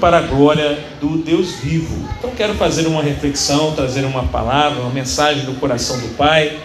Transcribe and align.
para 0.00 0.18
a 0.18 0.22
glória 0.22 0.78
do 1.00 1.18
Deus 1.18 1.52
vivo. 1.56 2.08
Então 2.18 2.30
quero 2.30 2.54
fazer 2.54 2.86
uma 2.86 3.02
reflexão, 3.02 3.72
trazer 3.74 4.04
uma 4.04 4.24
palavra, 4.24 4.80
uma 4.80 4.90
mensagem 4.90 5.44
do 5.44 5.54
coração 5.54 5.98
do 5.98 6.16
Pai 6.16 6.58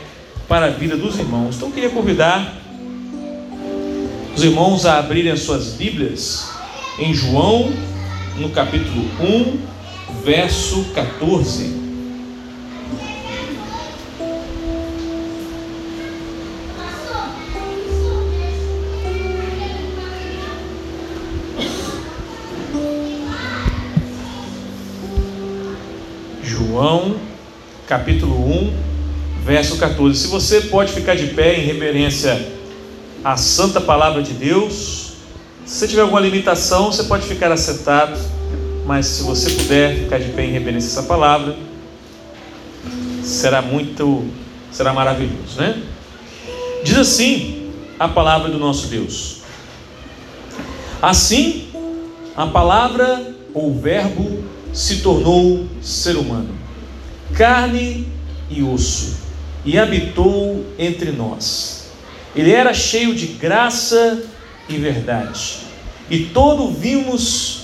para 0.47 0.67
a 0.67 0.69
vida 0.69 0.95
dos 0.97 1.17
irmãos. 1.17 1.55
Então 1.55 1.71
queria 1.71 1.89
convidar 1.89 2.57
os 4.35 4.43
irmãos 4.43 4.85
a 4.85 4.99
abrirem 4.99 5.31
as 5.31 5.41
suas 5.41 5.73
Bíblias 5.73 6.49
em 6.99 7.13
João, 7.13 7.71
no 8.37 8.49
capítulo 8.49 9.05
1, 9.19 9.59
verso 10.23 10.85
14. 10.93 11.80
João, 26.81 27.15
capítulo 27.85 28.33
1, 28.33 28.73
verso 29.45 29.77
14. 29.77 30.17
Se 30.19 30.25
você 30.25 30.61
pode 30.61 30.91
ficar 30.91 31.15
de 31.15 31.27
pé 31.27 31.59
em 31.59 31.63
reverência 31.63 32.43
à 33.23 33.37
santa 33.37 33.79
palavra 33.79 34.23
de 34.23 34.33
Deus, 34.33 35.13
se 35.63 35.77
você 35.77 35.87
tiver 35.87 36.01
alguma 36.01 36.19
limitação, 36.19 36.91
você 36.91 37.03
pode 37.03 37.27
ficar 37.27 37.51
assentado, 37.51 38.19
mas 38.83 39.05
se 39.05 39.21
você 39.21 39.51
puder 39.51 39.95
ficar 39.95 40.17
de 40.17 40.29
pé 40.29 40.45
em 40.45 40.53
reverência 40.53 40.89
a 40.89 40.91
essa 40.93 41.03
palavra, 41.03 41.55
será 43.21 43.61
muito, 43.61 44.25
será 44.71 44.91
maravilhoso, 44.91 45.59
né? 45.59 45.83
Diz 46.83 46.97
assim 46.97 47.69
a 47.99 48.07
palavra 48.07 48.49
do 48.49 48.57
nosso 48.57 48.87
Deus. 48.87 49.41
Assim, 50.99 51.67
a 52.35 52.47
palavra 52.47 53.35
ou 53.53 53.71
verbo 53.71 54.43
se 54.73 55.01
tornou 55.01 55.67
ser 55.79 56.17
humano 56.17 56.60
carne 57.33 58.07
e 58.49 58.61
osso, 58.61 59.17
e 59.65 59.77
habitou 59.77 60.65
entre 60.77 61.11
nós. 61.11 61.91
Ele 62.35 62.51
era 62.51 62.73
cheio 62.73 63.13
de 63.13 63.27
graça 63.27 64.23
e 64.69 64.77
verdade, 64.77 65.57
e 66.09 66.25
todo 66.25 66.71
vimos 66.71 67.61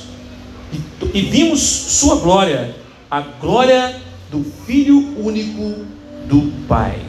e, 0.74 1.18
e 1.18 1.22
vimos 1.22 1.62
sua 1.62 2.18
glória, 2.18 2.76
a 3.10 3.22
glória 3.22 4.02
do 4.30 4.44
Filho 4.66 5.16
único 5.18 5.86
do 6.26 6.52
Pai. 6.68 7.00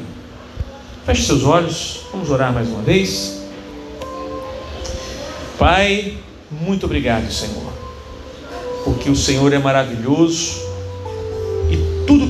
Feche 1.05 1.25
seus 1.25 1.45
olhos, 1.45 2.03
vamos 2.13 2.31
orar 2.31 2.53
mais 2.53 2.69
uma 2.69 2.83
vez. 2.83 3.43
Pai, 5.59 6.17
muito 6.51 6.87
obrigado, 6.87 7.33
Senhor, 7.33 7.73
porque 8.85 9.11
o 9.11 9.17
Senhor 9.17 9.53
é 9.53 9.59
maravilhoso 9.59 10.68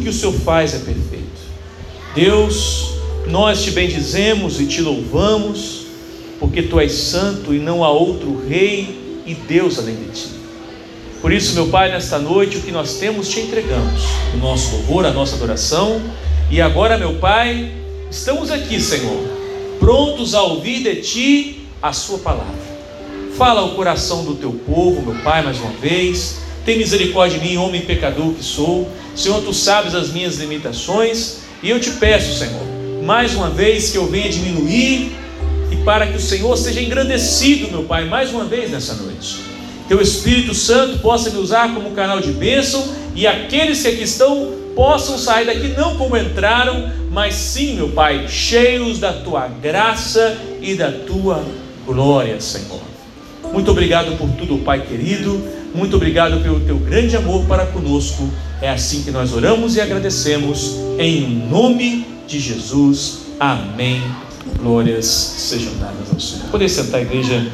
que 0.01 0.09
o 0.09 0.13
Senhor 0.13 0.33
faz 0.33 0.75
é 0.75 0.79
perfeito. 0.79 1.29
Deus, 2.15 2.95
nós 3.27 3.63
te 3.63 3.71
bendizemos 3.71 4.61
e 4.61 4.67
te 4.67 4.81
louvamos, 4.81 5.87
porque 6.41 6.63
tu 6.63 6.81
és 6.81 6.93
santo 6.93 7.55
e 7.55 7.59
não 7.59 7.85
há 7.85 7.91
outro 7.91 8.43
rei 8.49 9.23
e 9.27 9.35
Deus 9.35 9.79
além 9.79 9.97
de 9.97 10.11
ti. 10.11 10.29
Por 11.21 11.33
isso, 11.33 11.55
meu 11.55 11.67
Pai, 11.67 11.91
nesta 11.91 12.19
noite, 12.19 12.59
o 12.59 12.61
que 12.61 12.71
nós 12.71 12.95
temos 12.95 13.29
te 13.29 13.41
entregamos, 13.41 14.03
o 14.35 14.37
nosso 14.39 14.77
louvor, 14.77 15.05
a 15.05 15.11
nossa 15.11 15.35
adoração. 15.35 16.01
E 16.51 16.61
agora, 16.61 16.97
meu 16.97 17.15
Pai, 17.15 17.73
estamos 18.11 18.51
aqui, 18.51 18.81
Senhor, 18.81 19.27
prontos 19.81 20.35
a 20.35 20.43
ouvir 20.43 20.83
de 20.83 20.97
ti 21.03 21.67
a 21.83 21.93
Sua 21.93 22.19
palavra. 22.19 22.79
Fala 23.37 23.61
ao 23.61 23.71
coração 23.71 24.25
do 24.25 24.37
teu 24.37 24.53
povo, 24.53 25.03
meu 25.03 25.23
Pai, 25.23 25.43
mais 25.43 25.59
uma 25.59 25.73
vez. 25.73 26.48
Tem 26.69 26.77
misericórdia 26.77 27.39
de 27.39 27.49
mim, 27.49 27.57
homem 27.57 27.81
pecador 27.81 28.35
que 28.35 28.45
sou. 28.45 28.93
Senhor, 29.17 29.41
tu 29.41 29.55
sabes 29.55 29.95
as 29.95 30.13
minhas 30.13 30.37
limitações, 30.37 31.39
e 31.63 31.71
eu 31.71 31.81
te 31.81 31.93
peço, 31.93 32.39
Senhor, 32.39 32.63
mais 33.03 33.35
uma 33.35 33.49
vez 33.49 33.91
que 33.91 33.97
eu 33.97 34.07
venha 34.07 34.29
diminuir 34.29 35.17
e 35.73 35.77
para 35.77 36.07
que 36.07 36.19
o 36.19 36.21
Senhor 36.21 36.55
seja 36.59 36.83
engrandecido, 36.83 37.71
meu 37.71 37.85
Pai, 37.85 38.05
mais 38.05 38.31
uma 38.35 38.45
vez 38.45 38.71
nessa 38.71 38.93
noite. 38.97 39.37
Que 39.87 39.95
o 39.95 40.03
Espírito 40.03 40.53
Santo 40.53 40.99
possa 40.99 41.31
me 41.31 41.39
usar 41.39 41.73
como 41.73 41.93
canal 41.93 42.21
de 42.21 42.33
bênção 42.33 42.87
e 43.15 43.27
aqueles 43.27 43.81
que 43.81 43.89
aqui 43.89 44.03
estão 44.03 44.53
possam 44.77 45.17
sair 45.17 45.47
daqui 45.47 45.69
não 45.69 45.97
como 45.97 46.19
entraram, 46.19 46.93
mas 47.11 47.35
sim, 47.35 47.77
meu 47.77 47.89
Pai, 47.89 48.29
cheios 48.29 48.99
da 48.99 49.15
tua 49.15 49.49
graça 49.49 50.37
e 50.61 50.75
da 50.75 50.93
tua 50.93 51.43
glória, 51.87 52.39
Senhor. 52.43 52.83
Muito 53.55 53.71
obrigado 53.71 54.19
por 54.19 54.29
tudo, 54.33 54.59
Pai 54.59 54.83
querido. 54.83 55.57
Muito 55.79 55.95
obrigado 55.95 56.43
pelo 56.43 56.59
teu 56.59 56.77
grande 56.77 57.17
amor 57.17 57.47
para 57.47 57.65
conosco. 57.65 58.29
É 58.61 58.69
assim 58.69 59.05
que 59.05 59.13
nós 59.13 59.33
oramos 59.33 59.77
e 59.77 59.81
agradecemos, 59.81 60.75
em 60.99 61.47
nome 61.49 62.05
de 62.27 62.41
Jesus. 62.41 63.21
Amém. 63.39 64.03
Glórias 64.61 65.07
sejam 65.07 65.73
dadas 65.79 66.13
ao 66.13 66.19
Senhor. 66.19 66.49
Poder 66.51 66.69
sentar, 66.69 67.01
igreja. 67.01 67.47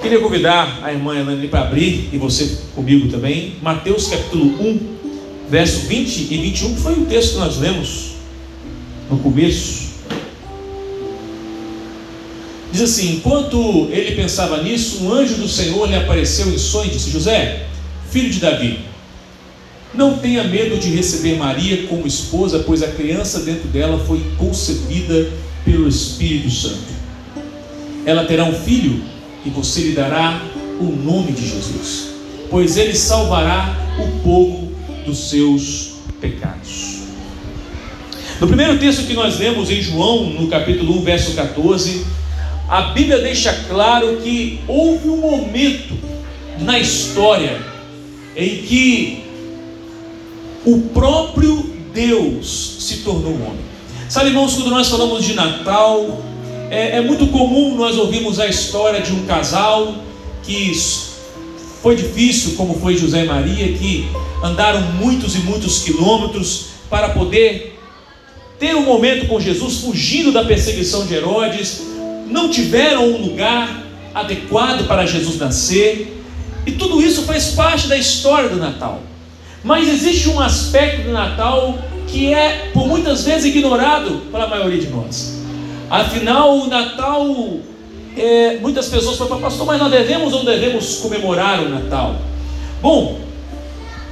Queria 0.00 0.20
convidar 0.20 0.78
a 0.84 0.92
irmã 0.92 1.18
Elane 1.18 1.48
para 1.48 1.62
abrir, 1.62 2.10
e 2.12 2.18
você 2.18 2.58
comigo 2.76 3.08
também, 3.08 3.56
Mateus 3.60 4.06
capítulo 4.06 4.44
1, 4.62 5.03
verso 5.48 5.80
20 5.86 6.32
e 6.32 6.38
21, 6.38 6.74
que 6.74 6.80
foi 6.80 6.92
o 6.94 7.06
texto 7.06 7.34
que 7.34 7.38
nós 7.38 7.58
lemos 7.58 8.14
no 9.10 9.18
começo. 9.18 9.94
Diz 12.72 12.82
assim: 12.82 13.16
enquanto 13.16 13.88
ele 13.90 14.16
pensava 14.16 14.62
nisso, 14.62 15.04
um 15.04 15.12
anjo 15.12 15.36
do 15.36 15.48
Senhor 15.48 15.88
lhe 15.88 15.96
apareceu 15.96 16.52
em 16.52 16.58
sonho 16.58 16.90
e 16.90 16.92
disse: 16.92 17.10
José, 17.10 17.66
filho 18.10 18.30
de 18.30 18.40
Davi, 18.40 18.80
não 19.94 20.18
tenha 20.18 20.42
medo 20.44 20.76
de 20.76 20.90
receber 20.90 21.36
Maria 21.36 21.86
como 21.86 22.06
esposa, 22.06 22.64
pois 22.66 22.82
a 22.82 22.88
criança 22.88 23.40
dentro 23.40 23.68
dela 23.68 24.02
foi 24.04 24.20
concebida 24.36 25.30
pelo 25.64 25.88
Espírito 25.88 26.50
Santo. 26.50 26.94
Ela 28.04 28.24
terá 28.24 28.44
um 28.44 28.54
filho 28.54 29.02
e 29.46 29.50
você 29.50 29.82
lhe 29.82 29.92
dará 29.92 30.42
o 30.80 30.84
nome 30.84 31.32
de 31.32 31.48
Jesus, 31.48 32.08
pois 32.50 32.76
ele 32.76 32.94
salvará 32.94 33.72
o 33.98 34.20
povo 34.22 34.63
dos 35.04 35.30
seus 35.30 35.94
pecados. 36.20 37.04
No 38.40 38.46
primeiro 38.46 38.78
texto 38.78 39.06
que 39.06 39.14
nós 39.14 39.38
lemos 39.38 39.70
em 39.70 39.80
João, 39.80 40.24
no 40.24 40.48
capítulo 40.48 40.98
1, 40.98 41.02
verso 41.02 41.34
14, 41.34 42.04
a 42.68 42.82
Bíblia 42.92 43.18
deixa 43.18 43.52
claro 43.68 44.16
que 44.16 44.60
houve 44.66 45.08
um 45.08 45.18
momento 45.18 45.94
na 46.60 46.78
história 46.78 47.60
em 48.36 48.56
que 48.62 49.24
o 50.64 50.80
próprio 50.92 51.70
Deus 51.92 52.76
se 52.80 52.98
tornou 52.98 53.34
homem. 53.34 53.64
Sabe, 54.08 54.28
irmãos, 54.28 54.54
quando 54.54 54.70
nós 54.70 54.88
falamos 54.88 55.24
de 55.24 55.34
Natal, 55.34 56.22
é, 56.70 56.96
é 56.96 57.00
muito 57.00 57.28
comum 57.28 57.76
nós 57.76 57.96
ouvirmos 57.96 58.40
a 58.40 58.46
história 58.46 59.00
de 59.00 59.12
um 59.12 59.24
casal 59.26 59.94
que 60.42 60.70
foi 61.84 61.96
difícil, 61.96 62.54
como 62.56 62.80
foi 62.80 62.96
José 62.96 63.24
e 63.24 63.26
Maria, 63.26 63.70
que 63.74 64.08
andaram 64.42 64.80
muitos 64.92 65.34
e 65.34 65.40
muitos 65.40 65.82
quilômetros 65.82 66.68
para 66.88 67.10
poder 67.10 67.78
ter 68.58 68.74
um 68.74 68.84
momento 68.86 69.26
com 69.26 69.38
Jesus, 69.38 69.82
fugindo 69.82 70.32
da 70.32 70.46
perseguição 70.46 71.06
de 71.06 71.12
Herodes, 71.12 71.82
não 72.26 72.48
tiveram 72.48 73.04
um 73.04 73.18
lugar 73.26 73.84
adequado 74.14 74.86
para 74.86 75.04
Jesus 75.04 75.36
nascer, 75.36 76.10
e 76.64 76.72
tudo 76.72 77.02
isso 77.02 77.24
faz 77.24 77.48
parte 77.48 77.86
da 77.86 77.98
história 77.98 78.48
do 78.48 78.56
Natal. 78.56 79.02
Mas 79.62 79.86
existe 79.86 80.30
um 80.30 80.40
aspecto 80.40 81.02
do 81.02 81.12
Natal 81.12 81.78
que 82.06 82.32
é 82.32 82.70
por 82.72 82.88
muitas 82.88 83.26
vezes 83.26 83.44
ignorado 83.44 84.22
pela 84.32 84.46
maioria 84.46 84.80
de 84.80 84.88
nós. 84.88 85.38
Afinal, 85.90 86.60
o 86.60 86.66
Natal, 86.66 87.26
é, 88.16 88.58
muitas 88.60 88.88
pessoas 88.88 89.16
falam, 89.16 89.40
pastor, 89.40 89.66
mas 89.66 89.78
nós 89.78 89.90
devemos 89.90 90.32
ou 90.32 90.44
não 90.44 90.52
devemos 90.52 90.96
comemorar 90.96 91.60
o 91.60 91.68
Natal? 91.68 92.16
Bom, 92.80 93.18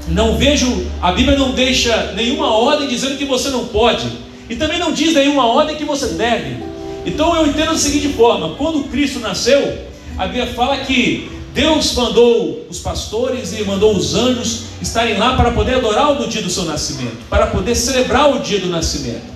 não 0.09 0.37
vejo, 0.37 0.87
a 1.01 1.13
Bíblia 1.13 1.39
não 1.39 1.53
deixa 1.53 2.13
nenhuma 2.15 2.53
ordem 2.53 2.89
dizendo 2.89 3.17
que 3.17 3.25
você 3.25 3.49
não 3.51 3.67
pode, 3.67 4.07
e 4.49 4.57
também 4.57 4.79
não 4.79 4.93
diz 4.93 5.15
nenhuma 5.15 5.47
ordem 5.47 5.77
que 5.77 5.85
você 5.85 6.09
deve. 6.09 6.57
Então 7.07 7.35
eu 7.37 7.47
entendo 7.47 7.73
da 7.73 7.79
seguinte 7.79 8.09
forma: 8.09 8.55
quando 8.57 8.89
Cristo 8.91 9.19
nasceu, 9.21 9.79
a 10.19 10.27
Bíblia 10.27 10.47
fala 10.49 10.79
que 10.79 11.31
Deus 11.55 11.95
mandou 11.95 12.67
os 12.71 12.79
pastores 12.81 13.53
e 13.53 13.63
mandou 13.65 13.95
os 13.95 14.15
anjos 14.15 14.63
estarem 14.81 15.19
lá 15.19 15.37
para 15.37 15.53
poder 15.53 15.77
adorar 15.77 16.15
no 16.15 16.27
dia 16.27 16.43
do 16.43 16.51
seu 16.51 16.65
nascimento, 16.65 17.19
para 17.29 17.47
poder 17.49 17.75
celebrar 17.75 18.35
o 18.35 18.41
dia 18.41 18.59
do 18.59 18.69
nascimento. 18.69 19.32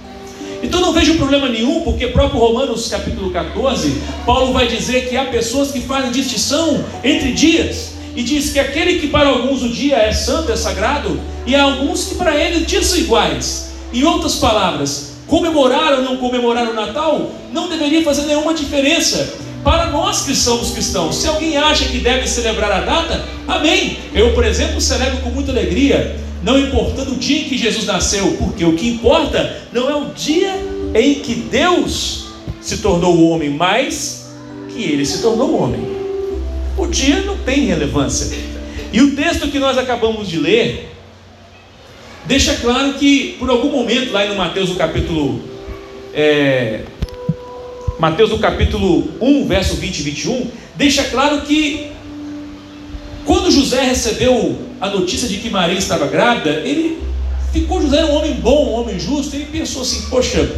Então 0.66 0.80
não 0.80 0.92
vejo 0.92 1.14
problema 1.14 1.48
nenhum, 1.48 1.82
porque 1.82 2.08
próprio 2.08 2.40
Romanos 2.40 2.88
capítulo 2.88 3.30
14, 3.30 4.02
Paulo 4.26 4.52
vai 4.52 4.66
dizer 4.66 5.08
que 5.08 5.16
há 5.16 5.26
pessoas 5.26 5.70
que 5.70 5.80
fazem 5.80 6.10
distinção 6.10 6.84
entre 7.04 7.30
dias, 7.30 7.92
e 8.16 8.22
diz 8.24 8.50
que 8.50 8.58
aquele 8.58 8.98
que 8.98 9.06
para 9.06 9.28
alguns 9.28 9.62
o 9.62 9.68
dia 9.68 9.94
é 9.96 10.12
santo, 10.12 10.50
é 10.50 10.56
sagrado, 10.56 11.20
e 11.46 11.54
há 11.54 11.62
alguns 11.62 12.06
que 12.06 12.16
para 12.16 12.34
eles 12.34 12.66
dias 12.66 12.84
são 12.86 12.98
iguais. 12.98 13.70
Em 13.94 14.02
outras 14.02 14.34
palavras, 14.34 15.12
comemorar 15.28 15.92
ou 15.92 16.02
não 16.02 16.16
comemorar 16.16 16.68
o 16.68 16.74
Natal 16.74 17.30
não 17.52 17.68
deveria 17.68 18.02
fazer 18.02 18.22
nenhuma 18.22 18.52
diferença 18.52 19.34
para 19.62 19.86
nós 19.86 20.22
que 20.22 20.34
somos 20.34 20.72
cristãos. 20.72 21.14
Se 21.14 21.28
alguém 21.28 21.56
acha 21.56 21.84
que 21.84 21.98
deve 21.98 22.26
celebrar 22.26 22.72
a 22.72 22.80
data, 22.80 23.24
amém. 23.46 23.98
Eu, 24.12 24.34
por 24.34 24.44
exemplo, 24.44 24.80
celebro 24.80 25.18
com 25.18 25.30
muita 25.30 25.52
alegria, 25.52 26.16
não 26.42 26.58
importando 26.58 27.12
o 27.12 27.16
dia 27.16 27.40
em 27.40 27.44
que 27.44 27.58
Jesus 27.58 27.86
nasceu, 27.86 28.36
porque 28.38 28.64
o 28.64 28.74
que 28.74 28.88
importa 28.88 29.62
não 29.72 29.88
é 29.90 29.94
o 29.94 30.06
dia 30.14 30.54
em 30.94 31.16
que 31.16 31.34
Deus 31.34 32.26
se 32.60 32.78
tornou 32.78 33.30
homem, 33.30 33.50
mas 33.50 34.30
que 34.68 34.82
ele 34.82 35.04
se 35.04 35.22
tornou 35.22 35.60
homem. 35.60 35.80
O 36.76 36.86
dia 36.86 37.22
não 37.22 37.38
tem 37.38 37.66
relevância. 37.66 38.36
E 38.92 39.00
o 39.00 39.16
texto 39.16 39.48
que 39.48 39.58
nós 39.58 39.78
acabamos 39.78 40.28
de 40.28 40.38
ler 40.38 40.92
deixa 42.26 42.54
claro 42.56 42.94
que, 42.94 43.36
por 43.38 43.48
algum 43.48 43.70
momento, 43.70 44.12
lá 44.12 44.26
no 44.26 44.34
Mateus, 44.36 44.70
no 44.70 44.76
capítulo 44.76 45.40
é, 46.12 46.82
Mateus 47.98 48.30
no 48.30 48.38
capítulo 48.38 49.08
1, 49.20 49.46
verso 49.46 49.76
20 49.76 49.98
e 49.98 50.02
21, 50.02 50.50
deixa 50.76 51.04
claro 51.04 51.42
que 51.42 51.92
quando 53.24 53.50
José 53.50 53.82
recebeu 53.82 54.56
a 54.80 54.88
notícia 54.90 55.28
de 55.28 55.38
que 55.38 55.50
Maria 55.50 55.78
estava 55.78 56.06
grávida, 56.06 56.50
ele 56.50 56.98
ficou, 57.52 57.80
José 57.80 57.98
era 57.98 58.06
um 58.06 58.16
homem 58.16 58.34
bom, 58.34 58.70
um 58.70 58.80
homem 58.80 58.98
justo, 58.98 59.34
ele 59.34 59.46
pensou 59.46 59.82
assim, 59.82 60.02
poxa, 60.10 60.48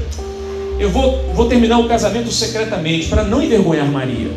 eu 0.78 0.90
vou, 0.90 1.32
vou 1.34 1.46
terminar 1.46 1.78
o 1.78 1.88
casamento 1.88 2.30
secretamente, 2.30 3.08
para 3.08 3.24
não 3.24 3.42
envergonhar 3.42 3.86
Maria. 3.86 4.30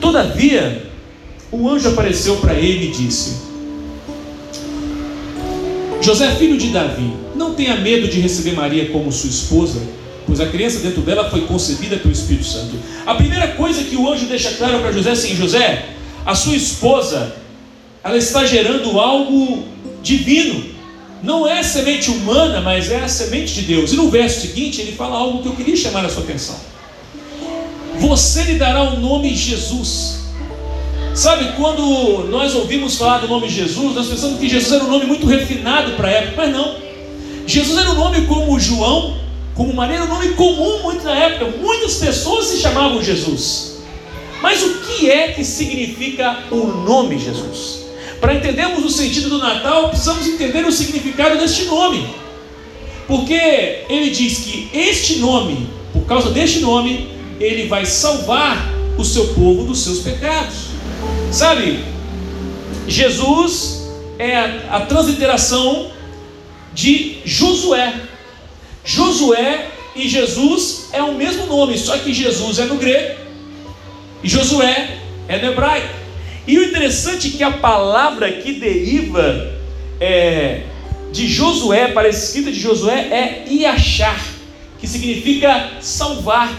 Todavia, 0.00 0.86
o 1.50 1.68
anjo 1.68 1.88
apareceu 1.88 2.36
para 2.36 2.54
ele 2.54 2.88
e 2.88 2.90
disse, 2.90 3.42
José, 6.00 6.34
filho 6.34 6.58
de 6.58 6.68
Davi, 6.68 7.12
não 7.36 7.54
tenha 7.54 7.76
medo 7.76 8.08
de 8.08 8.20
receber 8.20 8.52
Maria 8.52 8.90
como 8.90 9.12
sua 9.12 9.30
esposa, 9.30 9.80
pois 10.26 10.40
a 10.40 10.46
criança 10.46 10.80
dentro 10.80 11.02
dela 11.02 11.30
foi 11.30 11.42
concebida 11.42 11.96
pelo 11.96 12.12
Espírito 12.12 12.44
Santo. 12.44 12.74
A 13.06 13.14
primeira 13.14 13.48
coisa 13.48 13.84
que 13.84 13.96
o 13.96 14.10
anjo 14.10 14.26
deixa 14.26 14.52
claro 14.52 14.80
para 14.80 14.92
José 14.92 15.10
é 15.10 15.12
assim: 15.12 15.36
José, 15.36 15.90
a 16.24 16.34
sua 16.34 16.56
esposa, 16.56 17.36
ela 18.04 18.16
está 18.16 18.44
gerando 18.44 18.98
algo 18.98 19.64
divino. 20.02 20.72
Não 21.22 21.46
é 21.46 21.62
semente 21.62 22.10
humana, 22.10 22.60
mas 22.60 22.90
é 22.90 23.00
a 23.00 23.08
semente 23.08 23.54
de 23.54 23.62
Deus. 23.62 23.92
E 23.92 23.96
no 23.96 24.10
verso 24.10 24.40
seguinte 24.40 24.80
ele 24.80 24.92
fala 24.92 25.16
algo 25.16 25.40
que 25.40 25.48
eu 25.48 25.54
queria 25.54 25.76
chamar 25.76 26.04
a 26.04 26.08
sua 26.08 26.24
atenção. 26.24 26.56
Você 28.00 28.42
lhe 28.44 28.54
dará 28.54 28.82
o 28.82 28.98
nome 28.98 29.34
Jesus. 29.34 30.22
Sabe, 31.14 31.52
quando 31.56 32.26
nós 32.30 32.54
ouvimos 32.54 32.96
falar 32.96 33.18
do 33.18 33.28
nome 33.28 33.48
Jesus, 33.48 33.94
nós 33.94 34.08
pensamos 34.08 34.40
que 34.40 34.48
Jesus 34.48 34.72
era 34.72 34.84
um 34.84 34.90
nome 34.90 35.06
muito 35.06 35.26
refinado 35.26 35.92
para 35.92 36.08
a 36.08 36.10
época, 36.10 36.34
mas 36.38 36.52
não. 36.52 36.74
Jesus 37.46 37.78
era 37.78 37.90
um 37.90 37.94
nome 37.94 38.26
como 38.26 38.58
João, 38.58 39.18
como 39.54 39.72
maneira, 39.74 40.04
um 40.04 40.08
nome 40.08 40.30
comum 40.30 40.82
muito 40.82 41.04
na 41.04 41.14
época. 41.14 41.54
Muitas 41.60 41.96
pessoas 41.96 42.46
se 42.46 42.56
chamavam 42.56 43.02
Jesus. 43.02 43.82
Mas 44.40 44.62
o 44.62 44.80
que 44.80 45.08
é 45.08 45.28
que 45.28 45.44
significa 45.44 46.44
o 46.50 46.66
nome 46.66 47.18
Jesus? 47.18 47.81
Para 48.22 48.34
entendermos 48.34 48.84
o 48.84 48.88
sentido 48.88 49.28
do 49.30 49.38
Natal, 49.38 49.88
precisamos 49.88 50.24
entender 50.28 50.64
o 50.64 50.70
significado 50.70 51.36
deste 51.36 51.64
nome. 51.64 52.08
Porque 53.08 53.34
ele 53.88 54.10
diz 54.10 54.38
que 54.38 54.70
este 54.72 55.16
nome, 55.16 55.68
por 55.92 56.06
causa 56.06 56.30
deste 56.30 56.60
nome, 56.60 57.08
ele 57.40 57.66
vai 57.66 57.84
salvar 57.84 58.72
o 58.96 59.04
seu 59.04 59.34
povo 59.34 59.64
dos 59.64 59.82
seus 59.82 59.98
pecados. 59.98 60.68
Sabe, 61.32 61.84
Jesus 62.86 63.90
é 64.20 64.36
a, 64.36 64.76
a 64.76 64.80
transliteração 64.82 65.90
de 66.72 67.16
Josué. 67.24 67.92
Josué 68.84 69.66
e 69.96 70.08
Jesus 70.08 70.90
é 70.92 71.02
o 71.02 71.16
mesmo 71.16 71.46
nome, 71.46 71.76
só 71.76 71.98
que 71.98 72.14
Jesus 72.14 72.60
é 72.60 72.66
no 72.66 72.76
grego 72.76 73.16
e 74.22 74.28
Josué 74.28 74.98
é 75.26 75.38
no 75.38 75.50
hebraico. 75.50 76.01
E 76.46 76.58
o 76.58 76.64
interessante 76.64 77.28
é 77.28 77.30
que 77.30 77.42
a 77.42 77.52
palavra 77.52 78.30
que 78.32 78.54
deriva 78.54 79.52
é, 80.00 80.62
de 81.12 81.28
Josué, 81.28 81.88
para 81.88 82.08
a 82.08 82.10
escrita 82.10 82.50
de 82.50 82.58
Josué, 82.58 82.98
é 83.10 83.44
Iachar, 83.48 84.20
que 84.80 84.86
significa 84.88 85.70
salvar. 85.80 86.52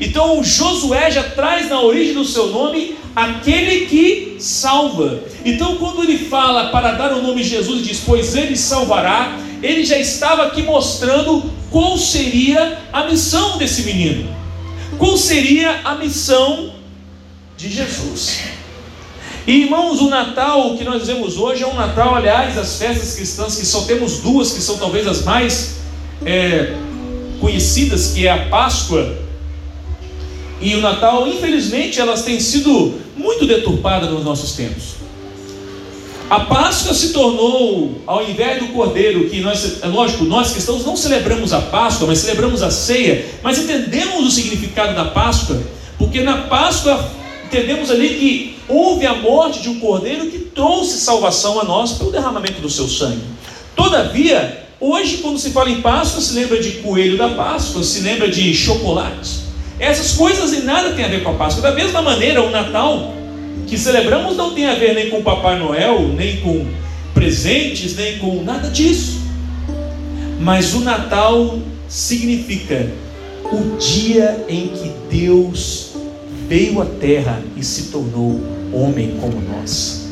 Então 0.00 0.42
Josué 0.42 1.10
já 1.10 1.22
traz 1.22 1.68
na 1.68 1.80
origem 1.80 2.14
do 2.14 2.24
seu 2.24 2.48
nome 2.48 2.96
aquele 3.14 3.86
que 3.86 4.36
salva. 4.40 5.20
Então 5.44 5.76
quando 5.76 6.02
ele 6.02 6.18
fala 6.18 6.70
para 6.70 6.92
dar 6.92 7.12
o 7.12 7.22
nome 7.22 7.42
Jesus, 7.42 7.84
diz: 7.84 8.00
Pois 8.04 8.34
ele 8.34 8.56
salvará, 8.56 9.38
ele 9.62 9.84
já 9.84 9.98
estava 9.98 10.44
aqui 10.44 10.62
mostrando 10.62 11.50
qual 11.70 11.98
seria 11.98 12.78
a 12.92 13.04
missão 13.04 13.58
desse 13.58 13.82
menino, 13.82 14.34
qual 14.98 15.16
seria 15.16 15.80
a 15.84 15.94
missão 15.96 16.74
de 17.56 17.68
Jesus. 17.68 18.40
E 19.48 19.62
irmãos, 19.62 19.98
o 20.02 20.10
Natal 20.10 20.76
que 20.76 20.84
nós 20.84 21.06
vemos 21.06 21.38
hoje 21.38 21.62
é 21.62 21.66
um 21.66 21.72
Natal, 21.72 22.14
aliás, 22.14 22.58
as 22.58 22.76
festas 22.76 23.14
cristãs, 23.14 23.56
que 23.56 23.64
só 23.64 23.80
temos 23.84 24.18
duas, 24.18 24.52
que 24.52 24.60
são 24.60 24.76
talvez 24.76 25.06
as 25.06 25.24
mais 25.24 25.76
é, 26.22 26.74
conhecidas, 27.40 28.12
que 28.12 28.26
é 28.26 28.30
a 28.30 28.44
Páscoa 28.50 29.16
e 30.60 30.74
o 30.74 30.82
Natal, 30.82 31.26
infelizmente, 31.26 31.98
elas 31.98 32.24
têm 32.24 32.38
sido 32.38 33.00
muito 33.16 33.46
deturpadas 33.46 34.10
nos 34.10 34.22
nossos 34.22 34.52
tempos. 34.52 34.96
A 36.28 36.40
Páscoa 36.40 36.92
se 36.92 37.14
tornou, 37.14 38.02
ao 38.06 38.28
invés 38.28 38.58
do 38.58 38.68
cordeiro, 38.74 39.30
que 39.30 39.40
nós, 39.40 39.82
é 39.82 39.86
lógico, 39.86 40.24
nós 40.24 40.52
cristãos 40.52 40.84
não 40.84 40.94
celebramos 40.94 41.54
a 41.54 41.60
Páscoa, 41.62 42.06
mas 42.06 42.18
celebramos 42.18 42.62
a 42.62 42.70
ceia, 42.70 43.24
mas 43.42 43.56
entendemos 43.56 44.26
o 44.26 44.30
significado 44.30 44.94
da 44.94 45.06
Páscoa, 45.06 45.58
porque 45.96 46.20
na 46.20 46.42
Páscoa 46.42 47.02
entendemos 47.46 47.90
ali 47.90 48.08
que 48.10 48.57
houve 48.68 49.06
a 49.06 49.14
morte 49.14 49.62
de 49.62 49.68
um 49.68 49.80
cordeiro 49.80 50.26
que 50.26 50.38
trouxe 50.38 50.98
salvação 50.98 51.60
a 51.60 51.64
nós 51.64 51.92
pelo 51.92 52.12
derramamento 52.12 52.60
do 52.60 52.68
seu 52.68 52.86
sangue. 52.86 53.22
Todavia, 53.74 54.66
hoje, 54.80 55.18
quando 55.18 55.38
se 55.38 55.50
fala 55.50 55.70
em 55.70 55.80
Páscoa, 55.80 56.20
se 56.20 56.34
lembra 56.34 56.60
de 56.60 56.72
coelho 56.72 57.16
da 57.16 57.30
Páscoa, 57.30 57.82
se 57.82 58.00
lembra 58.00 58.28
de 58.28 58.54
chocolate. 58.54 59.48
Essas 59.78 60.12
coisas 60.12 60.52
em 60.52 60.62
nada 60.62 60.92
tem 60.92 61.04
a 61.04 61.08
ver 61.08 61.22
com 61.22 61.30
a 61.30 61.34
Páscoa. 61.34 61.62
Da 61.62 61.72
mesma 61.72 62.02
maneira, 62.02 62.42
o 62.42 62.50
Natal 62.50 63.14
que 63.66 63.76
celebramos 63.76 64.36
não 64.36 64.54
tem 64.54 64.66
a 64.66 64.74
ver 64.74 64.94
nem 64.94 65.10
com 65.10 65.22
Papai 65.22 65.58
Noel, 65.58 66.08
nem 66.08 66.38
com 66.38 66.66
presentes, 67.12 67.96
nem 67.96 68.18
com 68.18 68.42
nada 68.42 68.68
disso. 68.70 69.20
Mas 70.40 70.74
o 70.74 70.80
Natal 70.80 71.58
significa 71.88 72.90
o 73.44 73.76
dia 73.76 74.44
em 74.48 74.68
que 74.68 74.92
Deus 75.10 75.90
veio 76.48 76.80
à 76.80 76.86
terra 76.86 77.42
e 77.56 77.62
se 77.62 77.90
tornou 77.90 78.57
homem 78.72 79.16
como 79.20 79.40
nós. 79.40 80.08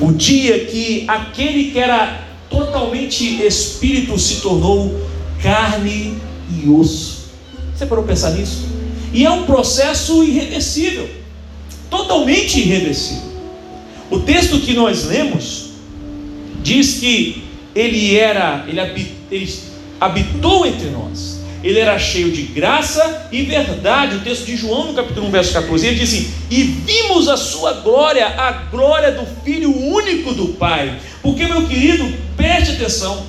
O 0.00 0.12
dia 0.12 0.66
que 0.66 1.04
aquele 1.06 1.70
que 1.70 1.78
era 1.78 2.24
totalmente 2.48 3.44
espírito 3.44 4.18
se 4.18 4.40
tornou 4.40 5.08
carne 5.42 6.18
e 6.50 6.68
osso. 6.68 7.30
Você 7.74 7.86
parou 7.86 8.04
pensar 8.04 8.30
nisso? 8.30 8.66
E 9.12 9.24
é 9.24 9.30
um 9.30 9.44
processo 9.44 10.22
irreversível 10.24 11.20
totalmente 11.90 12.60
irreversível. 12.60 13.30
O 14.10 14.20
texto 14.20 14.60
que 14.60 14.72
nós 14.72 15.04
lemos 15.04 15.70
diz 16.62 16.94
que 16.94 17.44
ele 17.74 18.16
era, 18.16 18.64
ele, 18.68 18.80
habit, 18.80 19.12
ele 19.30 19.54
habitou 20.00 20.64
entre 20.66 20.88
nós. 20.90 21.39
Ele 21.62 21.78
era 21.78 21.98
cheio 21.98 22.30
de 22.30 22.42
graça 22.42 23.28
e 23.30 23.42
verdade. 23.42 24.16
O 24.16 24.20
texto 24.20 24.46
de 24.46 24.56
João, 24.56 24.88
no 24.88 24.94
capítulo 24.94 25.26
1, 25.26 25.30
verso 25.30 25.52
14, 25.52 25.86
ele 25.86 25.98
diz 25.98 26.08
assim: 26.08 26.30
E 26.50 26.62
vimos 26.62 27.28
a 27.28 27.36
sua 27.36 27.74
glória, 27.74 28.26
a 28.26 28.52
glória 28.70 29.12
do 29.12 29.26
Filho 29.44 29.70
único 29.76 30.32
do 30.32 30.48
Pai. 30.48 30.98
Porque, 31.22 31.46
meu 31.46 31.66
querido, 31.66 32.10
preste 32.36 32.72
atenção. 32.72 33.26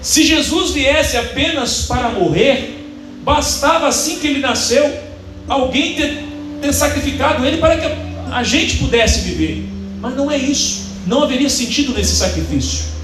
Se 0.00 0.24
Jesus 0.24 0.70
viesse 0.70 1.16
apenas 1.16 1.86
para 1.86 2.08
morrer, 2.10 2.86
bastava 3.22 3.88
assim 3.88 4.18
que 4.18 4.26
ele 4.26 4.38
nasceu, 4.38 4.90
alguém 5.48 5.94
ter 5.94 6.28
ter 6.60 6.72
sacrificado 6.72 7.44
ele 7.44 7.58
para 7.58 7.76
que 7.76 7.86
a 8.30 8.42
gente 8.42 8.78
pudesse 8.78 9.20
viver. 9.20 9.66
Mas 10.00 10.14
não 10.16 10.30
é 10.30 10.36
isso. 10.36 10.88
Não 11.06 11.22
haveria 11.22 11.48
sentido 11.48 11.92
nesse 11.92 12.16
sacrifício. 12.16 12.97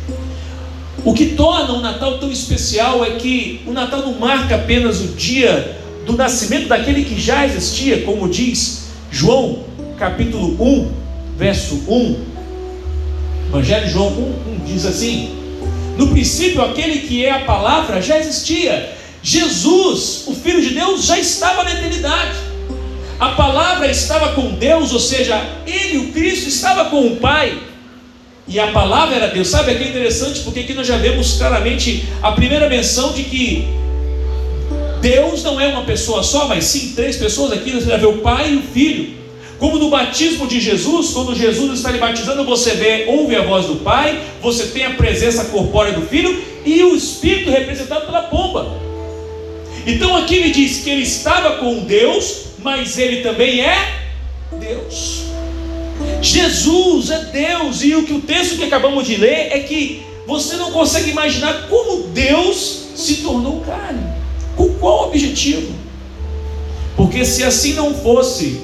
O 1.05 1.13
que 1.13 1.27
torna 1.27 1.75
o 1.75 1.81
Natal 1.83 2.19
tão 2.19 2.33
especial 2.33 3.05
é 3.05 3.11
que 3.11 3.61
o 3.67 3.73
Natal 3.73 4.01
não 4.01 4.15
marca 4.15 4.55
apenas 4.55 5.03
o 5.03 5.09
dia 5.09 5.77
do 6.07 6.15
nascimento 6.15 6.67
daquele 6.67 7.05
que 7.05 7.21
já 7.21 7.45
existia, 7.45 8.03
como 8.03 8.27
diz 8.27 8.87
João, 9.11 9.65
capítulo 9.99 10.57
1, 10.59 10.93
verso 11.37 11.83
1. 11.87 12.17
Evangelho 13.49 13.91
João 13.91 14.09
1, 14.09 14.63
1 14.63 14.65
diz 14.65 14.87
assim: 14.87 15.29
No 15.99 16.09
princípio, 16.09 16.63
aquele 16.63 17.01
que 17.01 17.25
é 17.25 17.33
a 17.33 17.41
palavra 17.41 18.01
já 18.01 18.19
existia. 18.19 18.95
Jesus, 19.23 20.25
o 20.27 20.35
Filho 20.35 20.63
de 20.63 20.71
Deus, 20.71 21.05
já 21.05 21.19
estava 21.19 21.65
na 21.65 21.73
eternidade. 21.73 22.37
A 23.21 23.31
palavra 23.31 23.91
estava 23.91 24.33
com 24.33 24.55
Deus, 24.55 24.93
ou 24.93 24.99
seja, 24.99 25.41
ele, 25.67 25.99
o 25.99 26.13
Cristo, 26.13 26.49
estava 26.49 26.87
com 26.87 27.07
o 27.07 27.17
Pai. 27.17 27.59
E 28.47 28.61
a 28.61 28.69
palavra 28.69 29.17
era 29.17 29.29
Deus. 29.29 29.49
Sabe, 29.49 29.73
aqui 29.73 29.85
é 29.85 29.89
interessante 29.89 30.41
porque 30.41 30.61
aqui 30.61 30.75
nós 30.75 30.87
já 30.87 30.97
vemos 30.97 31.35
claramente 31.39 32.05
a 32.23 32.33
primeira 32.33 32.69
menção 32.69 33.13
de 33.13 33.25
que 33.25 33.69
Deus 35.01 35.43
não 35.43 35.61
é 35.61 35.69
uma 35.69 35.83
pessoa 35.83 36.23
só, 36.23 36.47
mas 36.47 36.65
sim 36.65 36.93
três 36.95 37.17
pessoas. 37.17 37.53
Aqui 37.53 37.71
você 37.71 37.89
já 37.89 37.97
vê 37.97 38.07
o 38.07 38.19
Pai 38.19 38.53
e 38.53 38.57
o 38.57 38.63
Filho. 38.63 39.15
Como 39.59 39.79
no 39.79 39.89
batismo 39.89 40.47
de 40.47 40.61
Jesus, 40.61 41.11
quando 41.11 41.35
Jesus 41.35 41.79
está 41.79 41.91
lhe 41.91 41.99
batizando, 41.99 42.45
você 42.45 42.73
vê, 42.73 43.05
ouve 43.09 43.37
a 43.37 43.43
voz 43.43 43.67
do 43.67 43.77
Pai, 43.77 44.21
você 44.43 44.67
tem 44.67 44.85
a 44.85 44.95
presença 44.95 45.45
corpórea 45.47 45.93
do 45.93 46.03
Filho 46.03 46.43
e 46.67 46.83
o 46.83 46.95
Espírito 46.95 47.51
representado 47.51 48.07
pela 48.07 48.23
pomba. 48.25 48.79
Então 49.87 50.17
aqui 50.17 50.37
ele 50.37 50.51
diz 50.51 50.79
que 50.79 50.91
ele 50.91 51.03
estava 51.03 51.57
com 51.57 51.81
Deus, 51.81 52.47
mas 52.59 52.99
ele 52.99 53.23
também 53.23 53.61
é 53.61 54.01
Deus. 54.53 55.24
Jesus 56.23 57.11
é 57.11 57.25
Deus, 57.25 57.83
e 57.83 57.95
o 57.95 58.05
que 58.05 58.13
o 58.13 58.21
texto 58.21 58.57
que 58.57 58.65
acabamos 58.65 59.07
de 59.07 59.17
ler 59.17 59.49
é 59.53 59.59
que 59.61 60.03
você 60.27 60.57
não 60.57 60.73
consegue 60.73 61.11
imaginar 61.11 61.69
como 61.69 62.09
Deus 62.09 62.87
se 62.95 63.17
tornou 63.17 63.61
carne. 63.61 64.03
Com 64.57 64.69
qual 64.75 65.09
objetivo? 65.09 65.73
Porque 66.97 67.25
se 67.25 67.43
assim 67.43 67.75
não 67.75 67.93
fosse, 67.93 68.61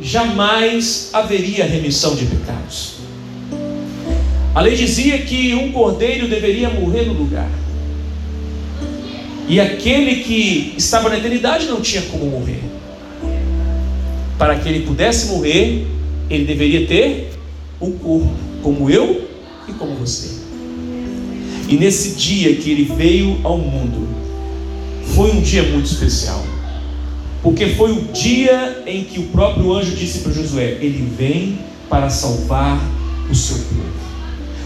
jamais 0.00 1.10
haveria 1.12 1.64
remissão 1.64 2.14
de 2.14 2.26
pecados. 2.26 2.94
A 4.54 4.60
lei 4.60 4.74
dizia 4.74 5.18
que 5.18 5.54
um 5.54 5.72
cordeiro 5.72 6.26
deveria 6.26 6.68
morrer 6.68 7.02
no 7.02 7.12
lugar. 7.12 7.48
E 9.48 9.60
aquele 9.60 10.16
que 10.24 10.74
estava 10.76 11.08
na 11.08 11.16
eternidade 11.16 11.66
não 11.66 11.80
tinha 11.80 12.02
como 12.02 12.26
morrer. 12.26 12.62
Para 14.36 14.56
que 14.56 14.68
ele 14.68 14.80
pudesse 14.80 15.26
morrer, 15.26 15.86
ele 16.30 16.44
deveria 16.44 16.86
ter 16.86 17.30
um 17.80 17.92
corpo, 17.92 18.30
como 18.62 18.90
eu 18.90 19.28
e 19.68 19.72
como 19.72 19.94
você. 19.94 20.38
E 21.68 21.76
nesse 21.76 22.16
dia 22.16 22.54
que 22.56 22.70
ele 22.70 22.84
veio 22.84 23.38
ao 23.44 23.58
mundo, 23.58 24.08
foi 25.14 25.30
um 25.32 25.40
dia 25.40 25.62
muito 25.62 25.86
especial. 25.86 26.44
Porque 27.42 27.68
foi 27.68 27.92
o 27.92 28.02
dia 28.12 28.82
em 28.86 29.04
que 29.04 29.20
o 29.20 29.24
próprio 29.24 29.72
anjo 29.72 29.94
disse 29.94 30.20
para 30.20 30.32
Josué: 30.32 30.78
Ele 30.80 31.08
vem 31.16 31.58
para 31.88 32.10
salvar 32.10 32.80
o 33.30 33.34
seu 33.34 33.56
povo. 33.56 33.98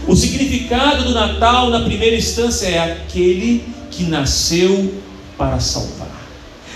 O 0.07 0.15
significado 0.15 1.03
do 1.03 1.13
Natal, 1.13 1.69
na 1.69 1.81
primeira 1.81 2.15
instância, 2.15 2.67
é 2.67 2.79
aquele 2.79 3.63
que 3.91 4.03
nasceu 4.03 4.93
para 5.37 5.59
salvar. 5.59 6.11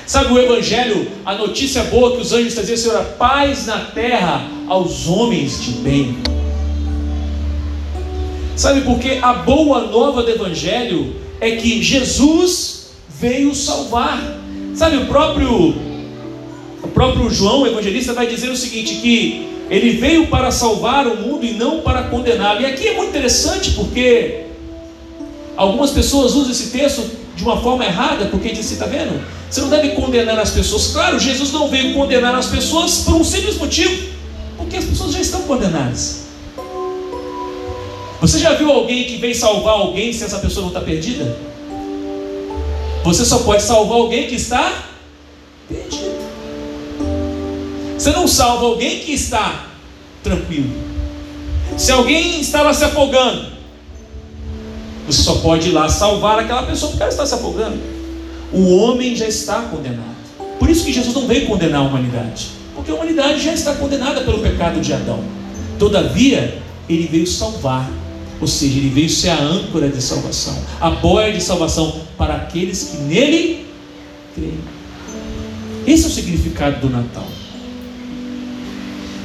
Sabe 0.06 0.32
o 0.32 0.40
Evangelho, 0.40 1.12
a 1.26 1.36
notícia 1.36 1.84
boa 1.84 2.16
que 2.16 2.22
os 2.22 2.32
anjos 2.32 2.54
traziam, 2.54 2.78
Senhor, 2.78 3.04
paz 3.18 3.66
na 3.66 3.80
terra 3.80 4.57
aos 4.68 5.08
homens 5.08 5.64
de 5.64 5.72
bem. 5.74 6.18
Sabe 8.56 8.82
por 8.82 9.00
que 9.00 9.20
a 9.22 9.34
boa 9.34 9.88
nova 9.88 10.24
do 10.24 10.32
Evangelho 10.32 11.16
é 11.40 11.52
que 11.52 11.82
Jesus 11.82 12.92
veio 13.20 13.54
salvar. 13.54 14.38
Sabe, 14.76 14.98
o 14.98 15.06
próprio, 15.06 15.76
o 16.84 16.88
próprio 16.94 17.30
João, 17.30 17.62
o 17.62 17.68
evangelista, 17.68 18.14
vai 18.14 18.28
dizer 18.28 18.50
o 18.50 18.56
seguinte: 18.56 18.96
que 18.96 19.48
ele 19.70 19.92
veio 19.98 20.28
para 20.28 20.52
salvar 20.52 21.08
o 21.08 21.18
mundo 21.18 21.46
e 21.46 21.54
não 21.54 21.82
para 21.82 22.04
condená-lo. 22.04 22.62
E 22.62 22.66
aqui 22.66 22.88
é 22.88 22.96
muito 22.96 23.10
interessante 23.10 23.72
porque 23.72 24.44
algumas 25.56 25.92
pessoas 25.92 26.36
usam 26.36 26.52
esse 26.52 26.70
texto 26.70 27.04
de 27.36 27.44
uma 27.44 27.58
forma 27.58 27.86
errada, 27.86 28.26
porque 28.26 28.50
diz 28.50 28.66
assim, 28.66 28.74
está 28.74 28.86
vendo? 28.86 29.22
Você 29.50 29.62
não 29.62 29.70
deve 29.70 29.90
condenar 29.90 30.40
as 30.40 30.52
pessoas. 30.52 30.88
Claro, 30.88 31.20
Jesus 31.20 31.52
não 31.52 31.68
veio 31.70 31.94
condenar 31.94 32.36
as 32.36 32.48
pessoas 32.48 33.00
por 33.00 33.16
um 33.16 33.24
simples 33.24 33.58
motivo, 33.58 34.10
porque 34.58 34.78
as 34.78 34.86
pessoas 34.86 35.14
já 35.14 35.20
estão 35.20 35.44
condenadas. 35.44 36.28
Você 38.20 38.40
já 38.40 38.56
viu 38.56 38.72
alguém 38.72 39.06
que 39.06 39.18
vem 39.18 39.34
salvar 39.34 39.76
alguém 39.76 40.12
se 40.12 40.24
essa 40.24 40.40
pessoa 40.40 40.64
não 40.64 40.70
está 40.70 40.82
perdida? 40.82 41.38
Você 43.04 43.24
só 43.24 43.40
pode 43.40 43.62
salvar 43.62 44.00
alguém 44.00 44.28
que 44.28 44.36
está 44.36 44.84
perdido. 45.70 46.18
Você 47.98 48.12
não 48.12 48.28
salva 48.28 48.66
alguém 48.66 49.00
que 49.00 49.14
está 49.14 49.68
tranquilo. 50.24 50.72
Se 51.78 51.92
alguém 51.92 52.40
estava 52.40 52.74
se 52.74 52.84
afogando, 52.84 53.46
você 55.06 55.22
só 55.22 55.36
pode 55.36 55.70
ir 55.70 55.72
lá 55.72 55.88
salvar 55.88 56.40
aquela 56.40 56.64
pessoa 56.64 56.92
porque 56.92 57.04
ela 57.04 57.12
está 57.12 57.26
se 57.26 57.34
afogando. 57.34 57.80
O 58.52 58.78
homem 58.78 59.16
já 59.16 59.28
está 59.28 59.62
condenado. 59.64 60.18
Por 60.60 60.70
isso 60.70 60.86
que 60.86 60.94
Jesus 60.94 61.14
não 61.14 61.28
veio 61.28 61.48
condenar 61.48 61.82
a 61.82 61.84
humanidade, 61.84 62.48
porque 62.88 62.92
a 62.92 62.96
humanidade 62.96 63.44
já 63.44 63.54
está 63.54 63.76
condenada 63.76 64.22
pelo 64.22 64.40
pecado 64.40 64.80
de 64.80 64.94
Adão. 64.94 65.22
Todavia, 65.78 66.58
ele 66.88 67.06
veio 67.12 67.28
salvar, 67.28 67.92
ou 68.40 68.48
seja, 68.48 68.78
ele 68.78 68.90
veio 68.90 69.10
ser 69.10 69.30
a 69.30 69.42
âncora 69.42 69.90
de 69.90 70.02
salvação, 70.02 70.58
a 70.80 70.90
boia 70.90 71.34
de 71.34 71.44
salvação 71.44 72.02
para 72.18 72.36
aqueles 72.36 72.92
que 72.92 72.98
nele 72.98 73.66
creem. 74.34 74.60
Esse 75.86 76.06
é 76.06 76.08
o 76.08 76.12
significado 76.12 76.80
do 76.80 76.90
Natal. 76.90 77.28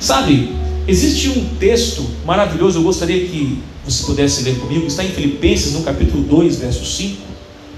Sabe, 0.01 0.51
existe 0.89 1.29
um 1.29 1.57
texto 1.61 2.05
maravilhoso, 2.25 2.81
eu 2.81 2.83
gostaria 2.83 3.29
que 3.29 3.63
você 3.85 4.05
pudesse 4.05 4.43
ler 4.43 4.59
comigo, 4.59 4.89
está 4.89 5.05
em 5.05 5.11
Filipenses, 5.11 5.73
no 5.73 5.83
capítulo 5.83 6.25
2, 6.25 6.57
verso 6.57 6.85
5. 6.85 7.17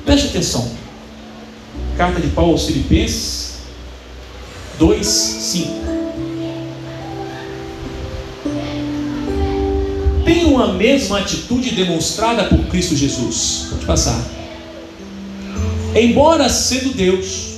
Preste 0.06 0.28
atenção. 0.28 0.66
Carta 1.98 2.20
de 2.20 2.28
Paulo 2.28 2.52
aos 2.52 2.64
Filipenses 2.64 3.43
2, 4.78 5.06
5. 5.06 5.84
Tenham 10.24 10.58
a 10.58 10.72
mesma 10.72 11.18
atitude 11.18 11.72
demonstrada 11.72 12.44
por 12.44 12.58
Cristo 12.66 12.96
Jesus. 12.96 13.66
Pode 13.70 13.84
passar. 13.84 14.24
Embora 15.94 16.48
sendo 16.48 16.92
Deus, 16.94 17.54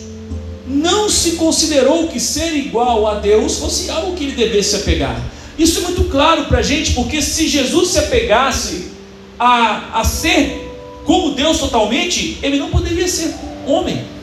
não 0.66 1.08
se 1.08 1.32
considerou 1.32 2.08
que 2.08 2.20
ser 2.20 2.54
igual 2.54 3.06
a 3.06 3.14
Deus 3.14 3.58
fosse 3.58 3.88
algo 3.88 4.14
que 4.14 4.24
ele 4.24 4.32
devesse 4.32 4.76
apegar. 4.76 5.18
Isso 5.58 5.78
é 5.78 5.82
muito 5.82 6.04
claro 6.04 6.44
para 6.46 6.58
a 6.58 6.62
gente, 6.62 6.92
porque 6.92 7.22
se 7.22 7.48
Jesus 7.48 7.90
se 7.90 7.98
apegasse 7.98 8.90
a, 9.38 10.00
a 10.00 10.04
ser 10.04 10.66
como 11.04 11.34
Deus 11.34 11.58
totalmente, 11.58 12.38
ele 12.42 12.58
não 12.58 12.68
poderia 12.68 13.08
ser 13.08 13.34
homem. 13.66 14.15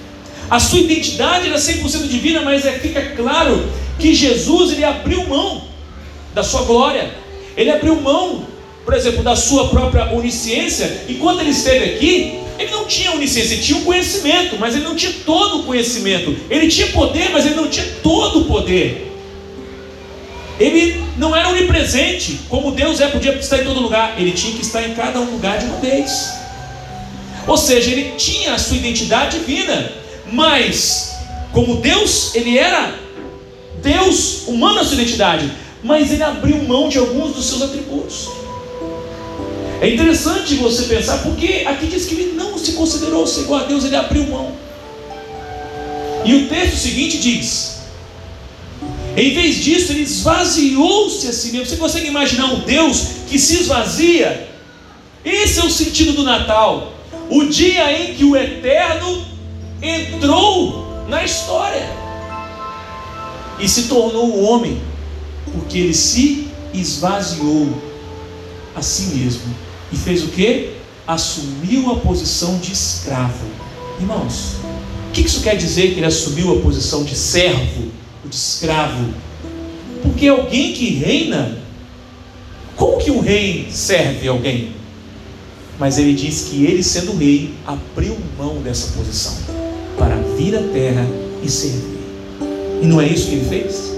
A 0.53 0.59
sua 0.59 0.81
identidade 0.81 1.47
era 1.47 1.57
100% 1.57 2.07
divina, 2.07 2.41
mas 2.41 2.63
é, 2.63 2.73
fica 2.73 3.01
claro 3.15 3.67
que 3.97 4.13
Jesus 4.13 4.71
ele 4.71 4.83
abriu 4.83 5.27
mão 5.27 5.63
da 6.31 6.43
sua 6.43 6.61
glória. 6.61 7.09
Ele 7.57 7.71
abriu 7.71 7.99
mão, 7.99 8.45
por 8.85 8.93
exemplo, 8.93 9.23
da 9.23 9.35
sua 9.35 9.69
própria 9.69 10.13
onisciência. 10.13 11.05
Enquanto 11.09 11.39
ele 11.39 11.49
esteve 11.49 11.85
aqui, 11.85 12.37
ele 12.59 12.69
não 12.69 12.85
tinha 12.85 13.13
onisciência, 13.13 13.55
ele 13.55 13.63
tinha 13.63 13.79
um 13.79 13.83
conhecimento, 13.83 14.55
mas 14.59 14.75
ele 14.75 14.83
não 14.83 14.95
tinha 14.95 15.11
todo 15.25 15.61
o 15.61 15.63
conhecimento. 15.63 16.37
Ele 16.47 16.67
tinha 16.67 16.85
poder, 16.89 17.31
mas 17.31 17.47
ele 17.47 17.55
não 17.55 17.67
tinha 17.67 17.87
todo 18.03 18.41
o 18.41 18.45
poder. 18.45 19.11
Ele 20.59 21.03
não 21.17 21.35
era 21.35 21.49
onipresente, 21.49 22.41
como 22.47 22.69
Deus 22.73 23.01
é, 23.01 23.07
podia 23.07 23.33
estar 23.33 23.57
em 23.57 23.63
todo 23.63 23.79
lugar. 23.79 24.13
Ele 24.19 24.31
tinha 24.31 24.53
que 24.53 24.61
estar 24.61 24.87
em 24.87 24.93
cada 24.93 25.19
um 25.19 25.31
lugar 25.31 25.57
de 25.57 25.65
uma 25.65 25.77
vez. 25.77 26.31
Ou 27.47 27.57
seja, 27.57 27.89
ele 27.89 28.13
tinha 28.17 28.53
a 28.53 28.59
sua 28.59 28.77
identidade 28.77 29.39
divina, 29.39 30.02
mas 30.33 31.13
como 31.51 31.77
Deus, 31.77 32.33
ele 32.33 32.57
era 32.57 32.95
Deus 33.81 34.47
humano 34.47 34.79
a 34.79 34.83
sua 34.83 34.95
identidade, 34.95 35.51
mas 35.83 36.11
ele 36.11 36.23
abriu 36.23 36.63
mão 36.63 36.89
de 36.89 36.97
alguns 36.97 37.35
dos 37.35 37.45
seus 37.45 37.61
atributos. 37.61 38.29
É 39.79 39.89
interessante 39.89 40.55
você 40.55 40.83
pensar, 40.83 41.19
porque 41.19 41.63
aqui 41.67 41.85
diz 41.87 42.05
que 42.05 42.15
ele 42.15 42.33
não 42.33 42.57
se 42.57 42.71
considerou 42.71 43.27
ser 43.27 43.41
igual 43.41 43.61
a 43.61 43.63
Deus, 43.65 43.83
ele 43.85 43.95
abriu 43.95 44.25
mão. 44.27 44.53
E 46.25 46.33
o 46.33 46.47
texto 46.47 46.77
seguinte 46.77 47.19
diz: 47.19 47.73
em 49.15 49.33
vez 49.33 49.57
disso, 49.63 49.91
ele 49.91 50.01
esvaziou-se 50.01 51.27
a 51.27 51.33
si 51.33 51.51
mesmo. 51.51 51.67
Você 51.67 51.77
consegue 51.77 52.07
imaginar 52.07 52.45
um 52.45 52.61
Deus 52.61 53.03
que 53.29 53.37
se 53.37 53.57
esvazia? 53.57 54.49
Esse 55.23 55.59
é 55.59 55.63
o 55.63 55.69
sentido 55.69 56.13
do 56.13 56.23
Natal. 56.23 56.93
O 57.29 57.45
dia 57.45 57.91
em 58.01 58.15
que 58.15 58.23
o 58.23 58.35
Eterno 58.35 59.32
entrou 59.83 61.05
na 61.09 61.25
história 61.25 61.85
e 63.59 63.67
se 63.67 63.83
tornou 63.83 64.29
o 64.29 64.43
homem, 64.43 64.81
porque 65.51 65.77
ele 65.77 65.93
se 65.93 66.47
esvaziou 66.73 67.67
a 68.73 68.81
si 68.81 69.15
mesmo 69.15 69.53
e 69.91 69.97
fez 69.97 70.23
o 70.23 70.27
que? 70.29 70.71
Assumiu 71.05 71.91
a 71.91 71.97
posição 71.97 72.57
de 72.59 72.71
escravo. 72.71 73.45
Irmãos, 73.99 74.55
o 75.09 75.11
que 75.11 75.21
isso 75.21 75.41
quer 75.41 75.57
dizer 75.57 75.89
que 75.89 75.99
ele 75.99 76.05
assumiu 76.05 76.57
a 76.57 76.61
posição 76.61 77.03
de 77.03 77.15
servo, 77.15 77.91
de 78.25 78.35
escravo? 78.35 79.13
Porque 80.01 80.27
alguém 80.29 80.73
que 80.73 80.91
reina, 80.91 81.57
como 82.77 82.97
que 82.97 83.11
um 83.11 83.19
rei 83.19 83.67
serve 83.69 84.27
alguém? 84.29 84.71
Mas 85.77 85.97
ele 85.97 86.13
diz 86.13 86.47
que 86.49 86.65
ele, 86.65 86.81
sendo 86.81 87.17
rei, 87.17 87.53
abriu 87.65 88.17
mão 88.37 88.61
dessa 88.61 88.93
posição 88.93 89.52
vir 90.37 90.55
à 90.55 90.61
terra 90.61 91.05
e 91.43 91.49
servir. 91.49 91.99
E 92.81 92.85
não 92.85 92.99
é 92.99 93.07
isso 93.07 93.29
que 93.29 93.35
ele 93.35 93.45
fez? 93.45 93.93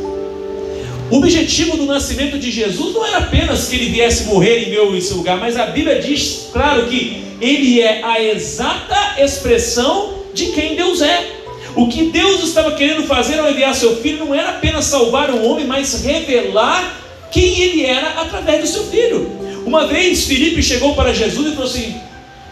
O 1.10 1.18
objetivo 1.18 1.78
do 1.78 1.86
nascimento 1.86 2.38
de 2.40 2.50
Jesus 2.50 2.94
não 2.94 3.06
era 3.06 3.20
apenas 3.20 3.68
que 3.68 3.76
ele 3.76 3.90
viesse 3.90 4.26
morrer 4.26 4.66
em 4.66 4.70
meu 4.72 4.96
e 4.96 5.02
seu 5.02 5.18
lugar, 5.18 5.38
mas 5.38 5.56
a 5.56 5.68
Bíblia 5.68 6.00
diz, 6.00 6.50
claro, 6.52 6.88
que 6.88 7.24
ele 7.40 7.80
é 7.80 8.04
a 8.04 8.22
exata 8.22 9.22
expressão 9.22 10.14
de 10.34 10.48
quem 10.48 10.76
Deus 10.76 11.02
é. 11.02 11.32
O 11.76 11.88
que 11.88 12.06
Deus 12.06 12.44
estava 12.44 12.72
querendo 12.72 13.04
fazer 13.04 13.40
ao 13.40 13.50
enviar 13.50 13.76
seu 13.76 13.98
filho 13.98 14.26
não 14.26 14.34
era 14.34 14.52
apenas 14.52 14.86
salvar 14.86 15.30
o 15.30 15.44
homem, 15.44 15.66
mas 15.66 16.04
revelar 16.04 17.02
quem 17.32 17.60
ele 17.62 17.86
era 17.86 18.22
através 18.22 18.62
do 18.62 18.68
seu 18.68 18.84
filho. 18.86 19.30
Uma 19.66 19.88
vez 19.88 20.26
Filipe 20.26 20.64
chegou 20.64 20.96
para 20.96 21.14
Jesus 21.14 21.48
e 21.48 21.56
falou 21.56 21.70
assim: 21.70 21.96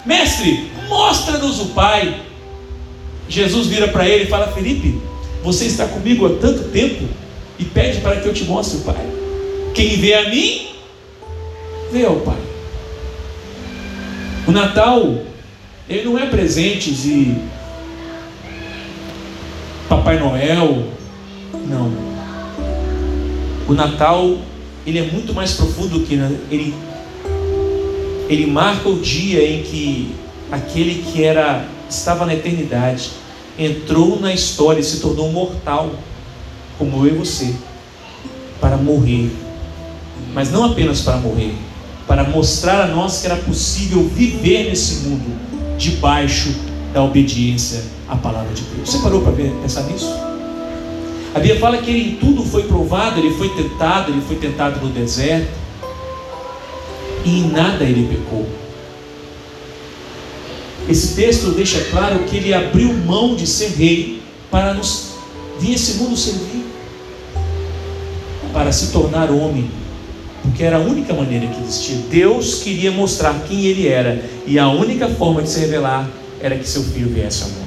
Mestre, 0.05 0.69
mostra-nos 0.89 1.59
o 1.59 1.65
Pai. 1.67 2.13
Jesus 3.33 3.65
vira 3.65 3.87
para 3.87 4.07
ele 4.07 4.25
e 4.25 4.27
fala: 4.27 4.51
Felipe, 4.51 5.01
você 5.43 5.65
está 5.65 5.87
comigo 5.87 6.27
há 6.27 6.37
tanto 6.39 6.65
tempo 6.69 7.03
e 7.57 7.65
pede 7.65 7.99
para 7.99 8.17
que 8.17 8.27
eu 8.27 8.33
te 8.33 8.43
mostre 8.43 8.77
o 8.77 8.81
Pai. 8.81 9.03
Quem 9.73 9.97
vê 9.97 10.13
a 10.13 10.29
mim, 10.29 10.67
vê 11.91 12.05
ao 12.05 12.17
Pai. 12.17 12.37
O 14.47 14.51
Natal, 14.51 15.17
ele 15.89 16.03
não 16.03 16.19
é 16.19 16.27
presentes 16.27 17.05
e 17.05 17.35
Papai 19.89 20.19
Noel, 20.19 20.89
não. 21.67 21.91
O 23.67 23.73
Natal, 23.73 24.37
ele 24.85 24.99
é 24.99 25.03
muito 25.11 25.33
mais 25.33 25.53
profundo 25.53 26.01
que 26.01 26.13
ele 26.51 26.71
ele 28.29 28.45
marca 28.45 28.87
o 28.87 28.99
dia 28.99 29.43
em 29.43 29.63
que 29.63 30.15
aquele 30.51 31.03
que 31.11 31.23
era 31.23 31.65
estava 31.89 32.25
na 32.25 32.33
eternidade 32.33 33.22
entrou 33.57 34.19
na 34.19 34.33
história 34.33 34.79
e 34.79 34.83
se 34.83 34.99
tornou 34.99 35.31
mortal, 35.31 35.91
como 36.77 37.05
eu 37.05 37.15
e 37.15 37.17
você, 37.17 37.53
para 38.59 38.77
morrer. 38.77 39.31
Mas 40.33 40.51
não 40.51 40.65
apenas 40.65 41.01
para 41.01 41.17
morrer, 41.17 41.53
para 42.07 42.23
mostrar 42.23 42.81
a 42.83 42.87
nós 42.87 43.21
que 43.21 43.27
era 43.27 43.35
possível 43.35 44.07
viver 44.07 44.69
nesse 44.69 45.07
mundo 45.07 45.37
debaixo 45.77 46.53
da 46.93 47.03
obediência 47.03 47.83
à 48.07 48.15
palavra 48.15 48.53
de 48.53 48.61
Deus. 48.63 48.89
Você 48.89 48.99
parou 48.99 49.21
para 49.21 49.31
pensar 49.31 49.83
nisso? 49.83 50.13
A 51.35 51.39
Bíblia 51.39 51.59
fala 51.59 51.77
que 51.77 51.89
ele 51.89 52.11
em 52.11 52.15
tudo 52.15 52.43
foi 52.43 52.63
provado, 52.63 53.19
ele 53.19 53.35
foi 53.35 53.49
tentado, 53.49 54.11
ele 54.11 54.21
foi 54.21 54.35
tentado 54.35 54.79
no 54.79 54.91
deserto, 54.91 55.51
e 57.25 57.39
em 57.39 57.49
nada 57.49 57.83
ele 57.83 58.07
pecou. 58.07 58.47
Esse 60.89 61.15
texto 61.15 61.51
deixa 61.51 61.79
claro 61.85 62.19
que 62.25 62.35
ele 62.35 62.53
abriu 62.53 62.93
mão 62.93 63.35
de 63.35 63.47
ser 63.47 63.69
rei 63.69 64.21
para 64.51 64.73
nos 64.73 65.13
vir 65.59 65.75
esse 65.75 65.93
mundo 65.95 66.17
servir, 66.17 66.65
para 68.51 68.71
se 68.71 68.91
tornar 68.91 69.31
homem, 69.31 69.71
porque 70.41 70.63
era 70.63 70.77
a 70.77 70.79
única 70.79 71.13
maneira 71.13 71.47
que 71.47 71.61
existia. 71.61 71.95
Deus 72.09 72.61
queria 72.61 72.91
mostrar 72.91 73.33
quem 73.47 73.65
ele 73.65 73.87
era, 73.87 74.23
e 74.45 74.59
a 74.59 74.67
única 74.67 75.07
forma 75.07 75.41
de 75.41 75.49
se 75.49 75.59
revelar 75.61 76.09
era 76.41 76.57
que 76.57 76.67
seu 76.67 76.83
filho 76.83 77.09
viesse 77.09 77.43
ao 77.43 77.49
mundo. 77.49 77.63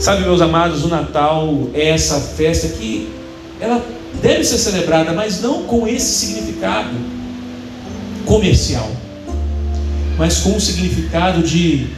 Sabe, 0.00 0.22
meus 0.22 0.40
amados, 0.40 0.82
o 0.82 0.88
Natal 0.88 1.68
é 1.74 1.90
essa 1.90 2.18
festa 2.18 2.68
que 2.68 3.08
ela 3.60 3.84
deve 4.20 4.42
ser 4.42 4.58
celebrada, 4.58 5.12
mas 5.12 5.40
não 5.42 5.64
com 5.64 5.86
esse 5.86 6.26
significado 6.26 6.90
comercial 8.24 8.90
mas 10.18 10.38
com 10.38 10.56
o 10.56 10.60
significado 10.60 11.42
de 11.42 11.88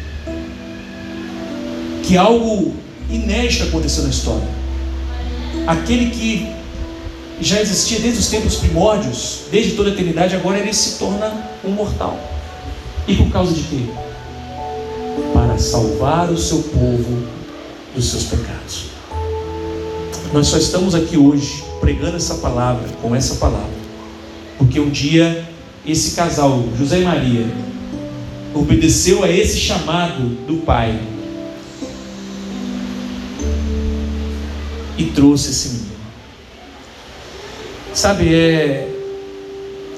que 2.02 2.16
algo 2.16 2.75
inédito 3.11 3.64
aconteceu 3.64 4.04
na 4.04 4.11
história. 4.11 4.49
Aquele 5.66 6.11
que 6.11 6.47
já 7.40 7.61
existia 7.61 7.99
desde 8.00 8.21
os 8.21 8.28
tempos 8.28 8.56
primórdios, 8.56 9.40
desde 9.50 9.73
toda 9.73 9.90
a 9.90 9.92
eternidade, 9.92 10.37
agora 10.37 10.59
ele 10.59 10.73
se 10.73 10.99
torna 10.99 11.33
um 11.64 11.71
mortal. 11.71 12.18
E 13.06 13.14
por 13.16 13.30
causa 13.30 13.52
de 13.52 13.62
quê? 13.62 13.80
Para 15.33 15.59
salvar 15.59 16.30
o 16.30 16.38
seu 16.38 16.62
povo 16.62 17.25
dos 17.94 18.11
seus 18.11 18.25
pecados. 18.25 18.87
Nós 20.32 20.49
só 20.49 20.58
estamos 20.58 20.95
aqui 20.95 21.17
hoje 21.17 21.62
pregando 21.80 22.17
essa 22.17 22.36
palavra, 22.36 22.89
com 23.00 23.15
essa 23.15 23.36
palavra, 23.36 23.71
porque 24.58 24.80
um 24.80 24.91
dia 24.91 25.47
esse 25.86 26.17
casal, 26.17 26.65
José 26.78 27.00
e 27.00 27.04
Maria, 27.04 27.47
obedeceu 28.54 29.25
a 29.25 29.30
esse 29.30 29.58
chamado 29.58 30.23
do 30.47 30.58
Pai 30.58 30.99
e 34.97 35.04
trouxe 35.06 35.50
esse 35.50 35.69
menino. 35.71 35.95
Sabe, 37.93 38.34
é, 38.34 38.88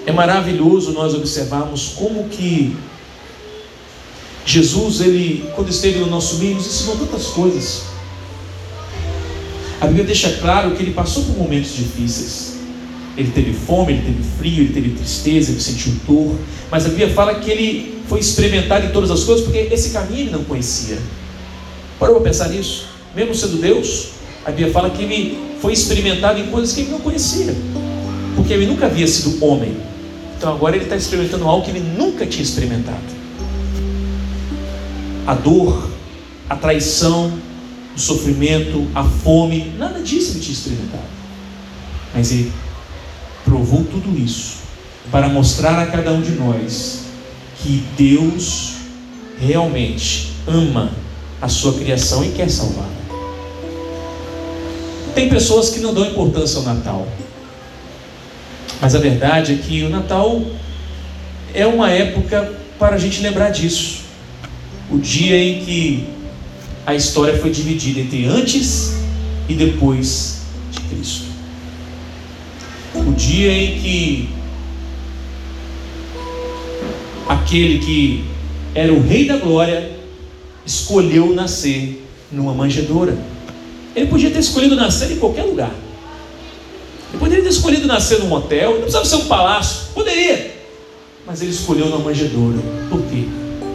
é 0.07 0.13
maravilhoso 0.13 0.93
nós 0.93 1.15
observarmos 1.15 1.89
como 1.97 2.29
que 2.29 2.77
Jesus, 4.45 5.01
ele, 5.01 5.51
quando 5.55 5.71
esteve 5.71 5.99
no 5.99 6.07
nosso 6.07 6.37
meio, 6.37 6.55
nos 6.55 6.67
ensinou 6.67 6.97
tantas 6.99 7.27
coisas. 7.29 7.83
A 9.81 9.87
Bíblia 9.87 10.05
deixa 10.05 10.31
claro 10.35 10.71
que 10.71 10.83
ele 10.83 10.93
passou 10.93 11.25
por 11.25 11.37
momentos 11.37 11.75
difíceis. 11.75 12.57
Ele 13.17 13.31
teve 13.31 13.53
fome, 13.53 13.95
ele 13.95 14.03
teve 14.03 14.23
frio, 14.39 14.65
ele 14.65 14.73
teve 14.73 14.91
tristeza, 14.91 15.51
ele 15.51 15.61
sentiu 15.61 15.93
dor. 16.07 16.39
Mas 16.71 16.87
a 16.87 16.91
Bíblia 16.91 17.11
fala 17.11 17.35
que 17.37 17.51
ele 17.51 17.96
foi 18.09 18.21
experimentar 18.21 18.85
em 18.85 18.91
todas 18.91 19.11
as 19.11 19.25
coisas, 19.25 19.45
porque 19.45 19.59
esse 19.73 19.91
caminho 19.91 20.21
ele 20.21 20.31
não 20.31 20.45
conhecia. 20.45 20.99
Parou 21.99 22.17
para 22.17 22.25
pensar 22.25 22.49
nisso? 22.49 22.87
Mesmo 23.15 23.35
sendo 23.35 23.61
Deus, 23.61 24.11
a 24.45 24.51
Bíblia 24.51 24.73
fala 24.73 24.91
que 24.91 25.03
ele 25.03 25.39
foi 25.61 25.73
experimentado 25.73 26.39
em 26.39 26.47
coisas 26.49 26.73
que 26.75 26.83
ele 26.83 26.91
não 26.91 27.01
conhecia, 27.01 27.55
porque 28.37 28.53
ele 28.53 28.67
nunca 28.67 28.87
havia 28.87 29.07
sido 29.07 29.45
homem. 29.45 29.77
Então 30.37 30.53
agora 30.53 30.77
ele 30.77 30.85
está 30.85 30.97
experimentando 30.97 31.47
algo 31.47 31.65
que 31.65 31.71
ele 31.71 31.81
nunca 31.81 32.27
tinha 32.27 32.43
experimentado. 32.43 33.17
A 35.27 35.35
dor, 35.35 35.91
a 36.49 36.55
traição, 36.55 37.33
o 37.97 37.99
sofrimento, 37.99 38.87
a 38.95 39.03
fome, 39.03 39.73
nada 39.79 40.01
disso 40.01 40.33
ele 40.33 40.41
tinha 40.41 40.53
experimentado. 40.53 41.03
Mas 42.15 42.31
ele 42.31 42.53
provou 43.45 43.83
tudo 43.85 44.17
isso 44.19 44.59
para 45.11 45.29
mostrar 45.29 45.81
a 45.81 45.87
cada 45.87 46.13
um 46.13 46.21
de 46.21 46.33
nós 46.33 47.06
que 47.63 47.85
Deus 47.97 48.75
realmente 49.41 50.33
ama 50.47 50.93
a 51.41 51.49
sua 51.49 51.75
criação 51.75 52.25
e 52.25 52.31
quer 52.31 52.51
salvar. 52.51 52.89
Tem 55.15 55.29
pessoas 55.29 55.71
que 55.71 55.81
não 55.81 55.95
dão 55.95 56.05
importância 56.05 56.59
ao 56.59 56.65
Natal, 56.65 57.09
mas 58.81 58.95
a 58.95 58.99
verdade 58.99 59.55
é 59.55 59.57
que 59.57 59.83
o 59.83 59.89
Natal 59.89 60.43
é 61.55 61.67
uma 61.67 61.91
época 61.91 62.53
para 62.79 62.97
a 62.97 62.99
gente 62.99 63.21
lembrar 63.23 63.51
disso. 63.51 64.03
O 64.91 64.99
dia 64.99 65.37
em 65.37 65.65
que 65.65 66.09
a 66.87 66.95
história 66.95 67.39
foi 67.39 67.51
dividida 67.51 68.01
entre 68.01 68.27
antes 68.27 68.95
e 69.49 69.55
depois 69.55 70.43
de 70.71 70.81
Cristo. 70.81 71.25
O 72.95 73.13
dia 73.13 73.53
em 73.53 73.81
que 73.81 74.36
aquele 77.29 77.79
que 77.79 78.25
era 78.75 78.93
o 78.93 79.01
rei 79.01 79.27
da 79.27 79.37
glória 79.37 79.91
escolheu 80.65 81.35
nascer 81.35 82.03
numa 82.31 82.53
manjedoura. 82.53 83.17
Ele 83.95 84.07
podia 84.07 84.31
ter 84.31 84.41
escolhido 84.41 84.77
nascer 84.77 85.11
em 85.13 85.17
qualquer 85.17 85.45
lugar. 85.45 85.73
Ele 87.11 87.19
poderia 87.19 87.43
ter 87.43 87.51
escolhido 87.51 87.87
nascer 87.87 88.19
num 88.19 88.33
hotel, 88.33 88.73
não 88.73 88.81
precisava 88.81 89.05
ser 89.05 89.17
um 89.17 89.25
palácio, 89.27 89.89
poderia. 89.95 90.55
Mas 91.27 91.41
ele 91.41 91.51
escolheu 91.51 91.87
numa 91.87 92.05
manjedoura. 92.05 92.59
Por 92.91 93.01
quê? 93.03 93.25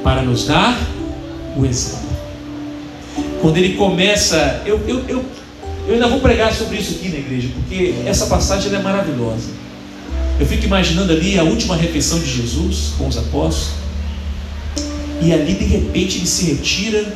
Para 0.03 0.21
nos 0.21 0.45
dar 0.45 0.77
o 1.57 1.65
exemplo. 1.65 2.11
Quando 3.41 3.57
ele 3.57 3.75
começa, 3.75 4.61
eu, 4.65 4.79
eu, 4.87 5.03
eu, 5.07 5.25
eu 5.87 5.93
ainda 5.93 6.07
vou 6.07 6.19
pregar 6.19 6.53
sobre 6.53 6.77
isso 6.77 6.95
aqui 6.95 7.09
na 7.09 7.17
igreja, 7.17 7.49
porque 7.55 7.95
essa 8.05 8.27
passagem 8.27 8.73
é 8.73 8.79
maravilhosa. 8.79 9.49
Eu 10.41 10.47
fico 10.47 10.65
imaginando 10.65 11.13
ali 11.13 11.37
a 11.37 11.43
última 11.43 11.75
refeição 11.75 12.17
de 12.17 12.25
Jesus 12.25 12.93
com 12.97 13.07
os 13.07 13.15
apóstolos. 13.15 13.75
E 15.21 15.31
ali 15.31 15.53
de 15.53 15.65
repente 15.65 16.17
ele 16.17 16.25
se 16.25 16.45
retira, 16.45 17.15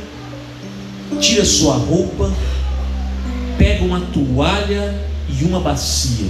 tira 1.20 1.44
sua 1.44 1.74
roupa, 1.74 2.32
pega 3.58 3.84
uma 3.84 4.00
toalha 4.00 5.04
e 5.28 5.44
uma 5.44 5.60
bacia. 5.60 6.28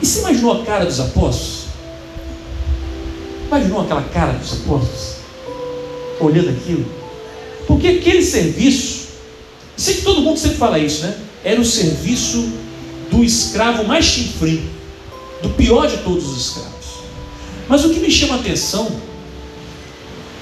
E 0.00 0.06
você 0.06 0.20
imaginou 0.20 0.62
a 0.62 0.64
cara 0.64 0.86
dos 0.86 1.00
apóstolos? 1.00 1.66
Imaginou 3.46 3.82
aquela 3.82 4.04
cara 4.04 4.32
dos 4.32 4.54
apóstolos? 4.54 5.16
Olhando 6.18 6.48
aquilo? 6.48 6.86
Porque 7.66 7.88
aquele 7.88 8.22
serviço, 8.22 9.08
sei 9.76 9.96
que 9.96 10.00
todo 10.00 10.22
mundo 10.22 10.38
sempre 10.38 10.56
fala 10.56 10.78
isso, 10.78 11.02
né? 11.02 11.14
Era 11.44 11.60
o 11.60 11.64
serviço 11.64 12.52
do 13.10 13.22
escravo 13.22 13.84
mais 13.84 14.06
chifrinho 14.06 14.75
do 15.42 15.50
pior 15.50 15.86
de 15.86 15.98
todos 15.98 16.26
os 16.26 16.46
escravos. 16.46 16.86
Mas 17.68 17.84
o 17.84 17.90
que 17.90 18.00
me 18.00 18.10
chama 18.10 18.34
a 18.34 18.38
atenção 18.38 18.90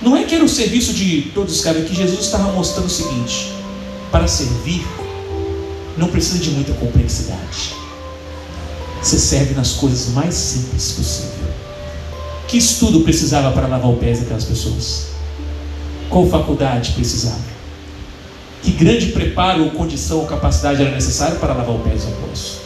não 0.02 0.16
é 0.16 0.24
que 0.24 0.34
era 0.34 0.44
o 0.44 0.48
serviço 0.48 0.92
de 0.92 1.30
todos 1.34 1.52
os 1.52 1.58
escravos, 1.58 1.82
é 1.82 1.86
que 1.86 1.94
Jesus 1.94 2.20
estava 2.20 2.52
mostrando 2.52 2.86
o 2.86 2.90
seguinte: 2.90 3.52
para 4.10 4.28
servir 4.28 4.84
não 5.96 6.08
precisa 6.08 6.38
de 6.38 6.50
muita 6.50 6.72
complexidade. 6.74 7.74
Você 9.02 9.18
serve 9.18 9.54
nas 9.54 9.72
coisas 9.72 10.08
mais 10.14 10.34
simples 10.34 10.92
possível. 10.92 11.44
Que 12.48 12.58
estudo 12.58 13.00
precisava 13.00 13.52
para 13.52 13.66
lavar 13.66 13.90
o 13.90 13.96
pé 13.96 14.12
daquelas 14.12 14.44
pessoas? 14.44 15.08
Qual 16.08 16.28
faculdade 16.28 16.92
precisava? 16.92 17.54
Que 18.62 18.70
grande 18.70 19.08
preparo, 19.08 19.64
ou 19.64 19.70
condição 19.70 20.20
ou 20.20 20.26
capacidade 20.26 20.80
era 20.82 20.90
necessário 20.90 21.38
para 21.38 21.54
lavar 21.54 21.74
o 21.74 21.80
pé 21.80 21.90
dos 21.90 22.04
apóstolos? 22.04 22.58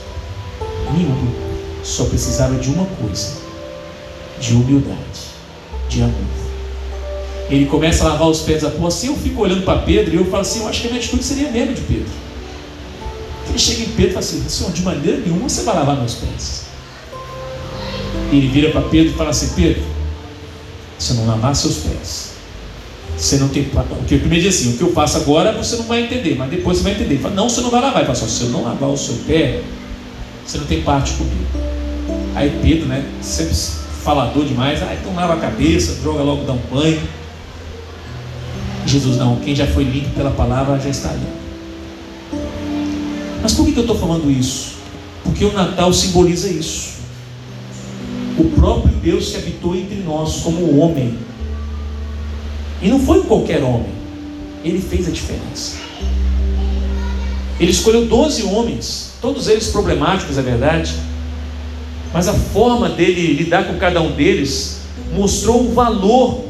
Nenhum. 0.92 1.47
Só 1.88 2.04
precisava 2.04 2.54
de 2.56 2.68
uma 2.68 2.84
coisa: 2.84 3.32
de 4.38 4.52
humildade, 4.52 5.20
de 5.88 6.02
amor. 6.02 6.12
Ele 7.48 7.64
começa 7.64 8.04
a 8.04 8.08
lavar 8.08 8.28
os 8.28 8.40
pés 8.40 8.60
dos 8.60 8.68
apóstolos. 8.68 8.94
Assim 8.94 9.06
eu 9.06 9.16
fico 9.16 9.40
olhando 9.40 9.64
para 9.64 9.78
Pedro 9.80 10.14
e 10.14 10.18
eu 10.18 10.26
falo 10.26 10.42
assim: 10.42 10.60
eu 10.60 10.68
acho 10.68 10.82
que 10.82 10.86
a 10.88 10.90
minha 10.90 11.00
atitude 11.00 11.24
seria 11.24 11.50
mesmo 11.50 11.72
de 11.72 11.80
Pedro. 11.80 12.10
Ele 13.48 13.58
chega 13.58 13.82
em 13.84 13.86
Pedro 13.86 14.10
e 14.10 14.12
fala 14.12 14.18
assim: 14.18 14.48
Senhor, 14.48 14.70
de 14.70 14.82
maneira 14.82 15.16
nenhuma 15.18 15.48
você 15.48 15.62
vai 15.62 15.76
lavar 15.76 15.96
meus 15.96 16.16
pés. 16.16 16.66
Ele 18.30 18.48
vira 18.48 18.70
para 18.70 18.82
Pedro 18.82 19.14
e 19.14 19.16
fala 19.16 19.30
assim: 19.30 19.48
Pedro, 19.56 19.82
se 20.98 21.14
não 21.14 21.26
lavar 21.26 21.56
seus 21.56 21.76
pés, 21.78 22.32
você 23.16 23.38
não 23.38 23.48
tem. 23.48 23.64
Porque 23.64 24.16
o 24.16 24.20
primeiro 24.20 24.44
diz 24.44 24.60
assim: 24.60 24.74
o 24.74 24.76
que 24.76 24.82
eu 24.82 24.92
faço 24.92 25.16
agora 25.16 25.52
você 25.52 25.76
não 25.76 25.84
vai 25.84 26.02
entender, 26.02 26.36
mas 26.36 26.50
depois 26.50 26.76
você 26.76 26.84
vai 26.84 26.92
entender. 26.92 27.14
Ele 27.14 27.22
fala: 27.22 27.34
não, 27.34 27.48
você 27.48 27.62
não 27.62 27.70
vai 27.70 27.80
lavar. 27.80 28.02
Ele 28.02 28.14
fala: 28.14 28.28
se 28.28 28.42
eu 28.42 28.50
não 28.50 28.62
lavar 28.62 28.90
o 28.90 28.96
seu 28.98 29.14
pé, 29.26 29.62
você 30.46 30.58
não 30.58 30.66
tem 30.66 30.82
parte 30.82 31.14
comigo. 31.14 31.67
Aí 32.34 32.58
Pedro, 32.62 32.86
né, 32.86 33.04
sempre 33.20 33.54
falador 34.02 34.44
demais, 34.44 34.82
ah, 34.82 34.96
então 34.98 35.14
lava 35.14 35.34
a 35.34 35.36
cabeça, 35.36 36.00
joga 36.02 36.22
logo, 36.22 36.44
dá 36.44 36.52
um 36.52 36.60
banho. 36.70 37.00
Jesus, 38.86 39.16
não, 39.16 39.36
quem 39.36 39.54
já 39.54 39.66
foi 39.66 39.84
limpo 39.84 40.10
pela 40.10 40.30
palavra 40.30 40.78
já 40.80 40.88
está 40.88 41.12
limpo. 41.12 41.38
Mas 43.42 43.52
por 43.52 43.66
que 43.66 43.76
eu 43.76 43.82
estou 43.82 43.98
falando 43.98 44.30
isso? 44.30 44.76
Porque 45.22 45.44
o 45.44 45.52
Natal 45.52 45.92
simboliza 45.92 46.48
isso. 46.48 46.98
O 48.38 48.44
próprio 48.44 48.92
Deus 48.94 49.30
que 49.30 49.36
habitou 49.36 49.76
entre 49.76 49.96
nós 49.96 50.40
como 50.40 50.78
homem. 50.78 51.18
E 52.80 52.88
não 52.88 53.00
foi 53.00 53.22
qualquer 53.24 53.62
homem. 53.62 53.92
Ele 54.64 54.80
fez 54.80 55.06
a 55.06 55.10
diferença. 55.10 55.76
Ele 57.60 57.72
escolheu 57.72 58.06
12 58.06 58.44
homens, 58.44 59.14
todos 59.20 59.48
eles 59.48 59.68
problemáticos, 59.68 60.38
é 60.38 60.42
verdade. 60.42 60.94
Mas 62.12 62.28
a 62.28 62.32
forma 62.32 62.88
dele 62.88 63.34
lidar 63.34 63.66
com 63.66 63.78
cada 63.78 64.00
um 64.00 64.12
deles 64.12 64.80
mostrou 65.12 65.62
o 65.62 65.72
valor, 65.72 66.44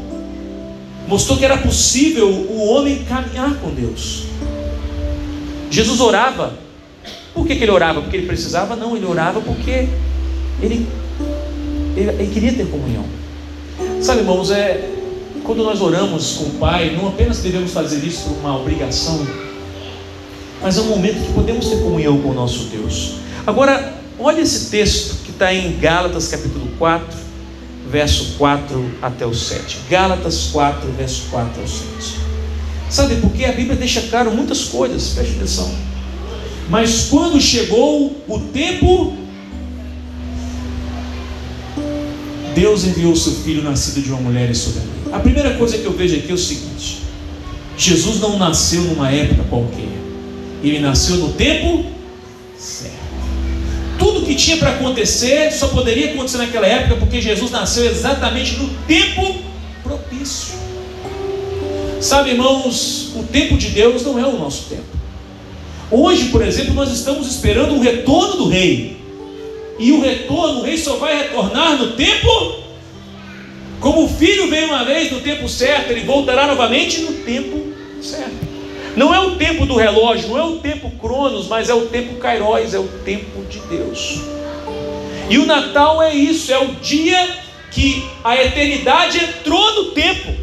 mostrou 1.07 1.39
que 1.39 1.45
era 1.45 1.59
possível 1.59 2.29
o 2.29 2.69
homem 2.69 3.05
caminhar 3.05 3.55
com 3.57 3.71
Deus. 3.71 4.25
Jesus 5.71 6.01
orava. 6.01 6.55
Por 7.35 7.47
que, 7.47 7.57
que 7.57 7.65
ele 7.65 7.71
orava? 7.71 8.01
Porque 8.01 8.17
ele 8.17 8.27
precisava? 8.27 8.75
Não, 8.75 8.97
ele 8.97 9.07
orava 9.07 9.41
porque 9.41 9.89
ele, 10.63 10.87
ele, 11.97 12.11
ele 12.11 12.31
queria 12.33 12.53
ter 12.53 12.67
comunhão. 12.67 13.05
Sabe, 14.01 14.21
irmãos, 14.21 14.51
é, 14.51 14.91
quando 15.45 15.63
nós 15.63 15.81
oramos 15.81 16.37
com 16.37 16.45
o 16.45 16.51
Pai, 16.59 16.97
não 16.97 17.09
apenas 17.09 17.39
devemos 17.39 17.73
fazer 17.73 18.05
isso 18.05 18.29
por 18.29 18.39
uma 18.39 18.59
obrigação, 18.59 19.27
mas 20.61 20.77
é 20.77 20.81
um 20.81 20.87
momento 20.87 21.25
que 21.25 21.33
podemos 21.33 21.69
ter 21.69 21.77
comunhão 21.77 22.21
com 22.21 22.31
o 22.31 22.35
nosso 22.35 22.65
Deus. 22.65 23.15
Agora, 23.47 23.95
olha 24.19 24.41
esse 24.41 24.71
texto 24.71 25.28
está 25.39 25.55
em 25.55 25.79
Gálatas 25.79 26.27
capítulo 26.27 26.67
4, 26.81 27.17
verso 27.89 28.35
4 28.37 28.91
até 29.01 29.25
o 29.25 29.33
7. 29.33 29.83
Gálatas 29.89 30.49
4, 30.51 30.91
verso 30.99 31.27
4 31.31 31.61
ao 31.61 31.69
7. 31.69 31.85
Sabe 32.91 33.17
por 33.21 33.31
que 33.31 33.45
a 33.45 33.53
Bíblia 33.53 33.77
deixa 33.77 34.01
claro 34.11 34.33
muitas 34.33 34.65
coisas, 34.65 35.11
preste 35.11 35.37
atenção. 35.37 35.73
Mas 36.69 37.07
quando 37.09 37.41
chegou 37.41 38.21
o 38.27 38.41
tempo, 38.53 39.17
Deus 42.53 42.85
enviou 42.85 43.15
seu 43.15 43.33
filho 43.33 43.63
nascido 43.63 44.03
de 44.03 44.11
uma 44.11 44.21
mulher 44.21 44.51
e 44.51 44.55
soberana. 44.57 44.91
A 45.13 45.21
primeira 45.21 45.55
coisa 45.55 45.79
que 45.79 45.85
eu 45.85 45.93
vejo 45.93 46.17
aqui 46.17 46.33
é 46.33 46.35
o 46.35 46.39
seguinte: 46.39 47.03
Jesus 47.77 48.19
não 48.19 48.37
nasceu 48.41 48.83
numa 48.83 49.09
época 49.09 49.45
qualquer, 49.49 49.89
ele 50.65 50.81
nasceu 50.81 51.17
no 51.19 51.33
tempo. 51.35 51.97
Tudo 53.99 54.25
que 54.25 54.35
tinha 54.35 54.57
para 54.57 54.71
acontecer 54.71 55.51
só 55.53 55.69
poderia 55.69 56.13
acontecer 56.13 56.39
naquela 56.39 56.67
época 56.67 56.97
porque 56.97 57.21
Jesus 57.21 57.51
nasceu 57.51 57.85
exatamente 57.85 58.57
no 58.57 58.69
tempo 58.87 59.37
propício. 59.83 60.57
Sabe, 62.01 62.31
irmãos, 62.31 63.13
o 63.17 63.25
tempo 63.25 63.57
de 63.57 63.69
Deus 63.71 64.03
não 64.05 64.19
é 64.19 64.27
o 64.27 64.39
nosso 64.39 64.69
tempo. 64.69 64.85
Hoje, 65.91 66.27
por 66.27 66.43
exemplo, 66.43 66.75
nós 66.75 66.93
estamos 66.93 67.27
esperando 67.27 67.75
o 67.75 67.81
retorno 67.81 68.37
do 68.37 68.49
rei. 68.49 68.99
E 69.79 69.93
o 69.93 70.01
retorno, 70.01 70.61
o 70.61 70.63
rei 70.63 70.77
só 70.77 70.97
vai 70.97 71.17
retornar 71.17 71.77
no 71.77 71.93
tempo 71.93 72.59
como 73.81 74.05
o 74.05 74.09
filho 74.09 74.51
veio 74.51 74.67
uma 74.67 74.85
vez 74.85 75.11
no 75.13 75.21
tempo 75.21 75.49
certo, 75.49 75.91
ele 75.91 76.01
voltará 76.01 76.47
novamente 76.47 77.01
no 77.01 77.13
tempo 77.13 77.73
certo. 78.03 78.49
Não 78.97 79.15
é 79.15 79.21
o 79.21 79.37
tempo 79.37 79.65
do 79.65 79.77
relógio, 79.77 80.29
não 80.29 80.39
é 80.39 80.43
o 80.43 80.57
tempo 80.57 80.91
Cronos, 80.99 81.47
mas 81.47 81.69
é 81.69 81.75
o 81.75 81.87
tempo 81.87 82.17
Kairos, 82.17 82.75
é 82.75 82.79
o 82.79 82.89
tempo 83.05 83.38
de 83.49 83.59
Deus. 83.61 84.21
E 85.29 85.39
o 85.39 85.47
Natal 85.47 86.03
é 86.03 86.15
isso, 86.15 86.53
é 86.53 86.59
o 86.59 86.75
dia 86.77 87.29
que 87.71 88.07
a 88.25 88.37
eternidade 88.43 89.19
entrou 89.19 89.75
no 89.75 89.91
tempo. 89.93 90.35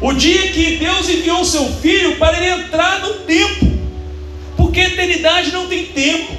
O 0.00 0.12
dia 0.12 0.50
que 0.52 0.76
Deus 0.76 1.08
enviou 1.08 1.40
o 1.40 1.44
seu 1.44 1.64
filho 1.66 2.16
para 2.16 2.36
ele 2.36 2.62
entrar 2.62 3.00
no 3.00 3.14
tempo. 3.20 3.72
Porque 4.56 4.80
a 4.80 4.88
eternidade 4.88 5.52
não 5.52 5.68
tem 5.68 5.86
tempo. 5.86 6.32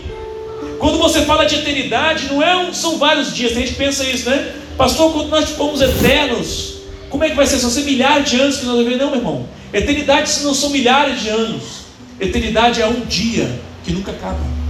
Quando 0.80 0.98
você 0.98 1.22
fala 1.22 1.46
de 1.46 1.56
eternidade, 1.56 2.28
não 2.32 2.44
é 2.44 2.56
um, 2.58 2.74
são 2.74 2.98
vários 2.98 3.34
dias, 3.34 3.54
a 3.54 3.60
gente 3.60 3.74
pensa 3.74 4.04
isso, 4.04 4.30
né? 4.30 4.54
Pastor, 4.78 5.14
quando 5.14 5.30
nós 5.30 5.50
fomos 5.52 5.82
eternos, 5.82 6.76
como 7.10 7.24
é 7.24 7.30
que 7.30 7.36
vai 7.36 7.48
ser? 7.48 7.60
São 7.60 7.70
ser 7.70 7.84
milhares 7.84 8.30
de 8.30 8.40
anos 8.40 8.58
que 8.58 8.66
nós 8.66 8.78
vivemos? 8.78 9.00
Não, 9.00 9.10
meu 9.10 9.20
irmão. 9.20 9.50
Eternidade 9.74 10.32
não 10.44 10.54
são 10.54 10.70
milhares 10.70 11.22
de 11.22 11.30
anos. 11.30 11.86
Eternidade 12.20 12.82
é 12.82 12.88
um 12.88 13.06
dia 13.06 13.50
que 13.86 13.94
nunca 13.94 14.12
acaba. 14.12 14.65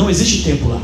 Não 0.00 0.08
existe 0.08 0.42
tempo 0.42 0.66
lá. 0.66 0.80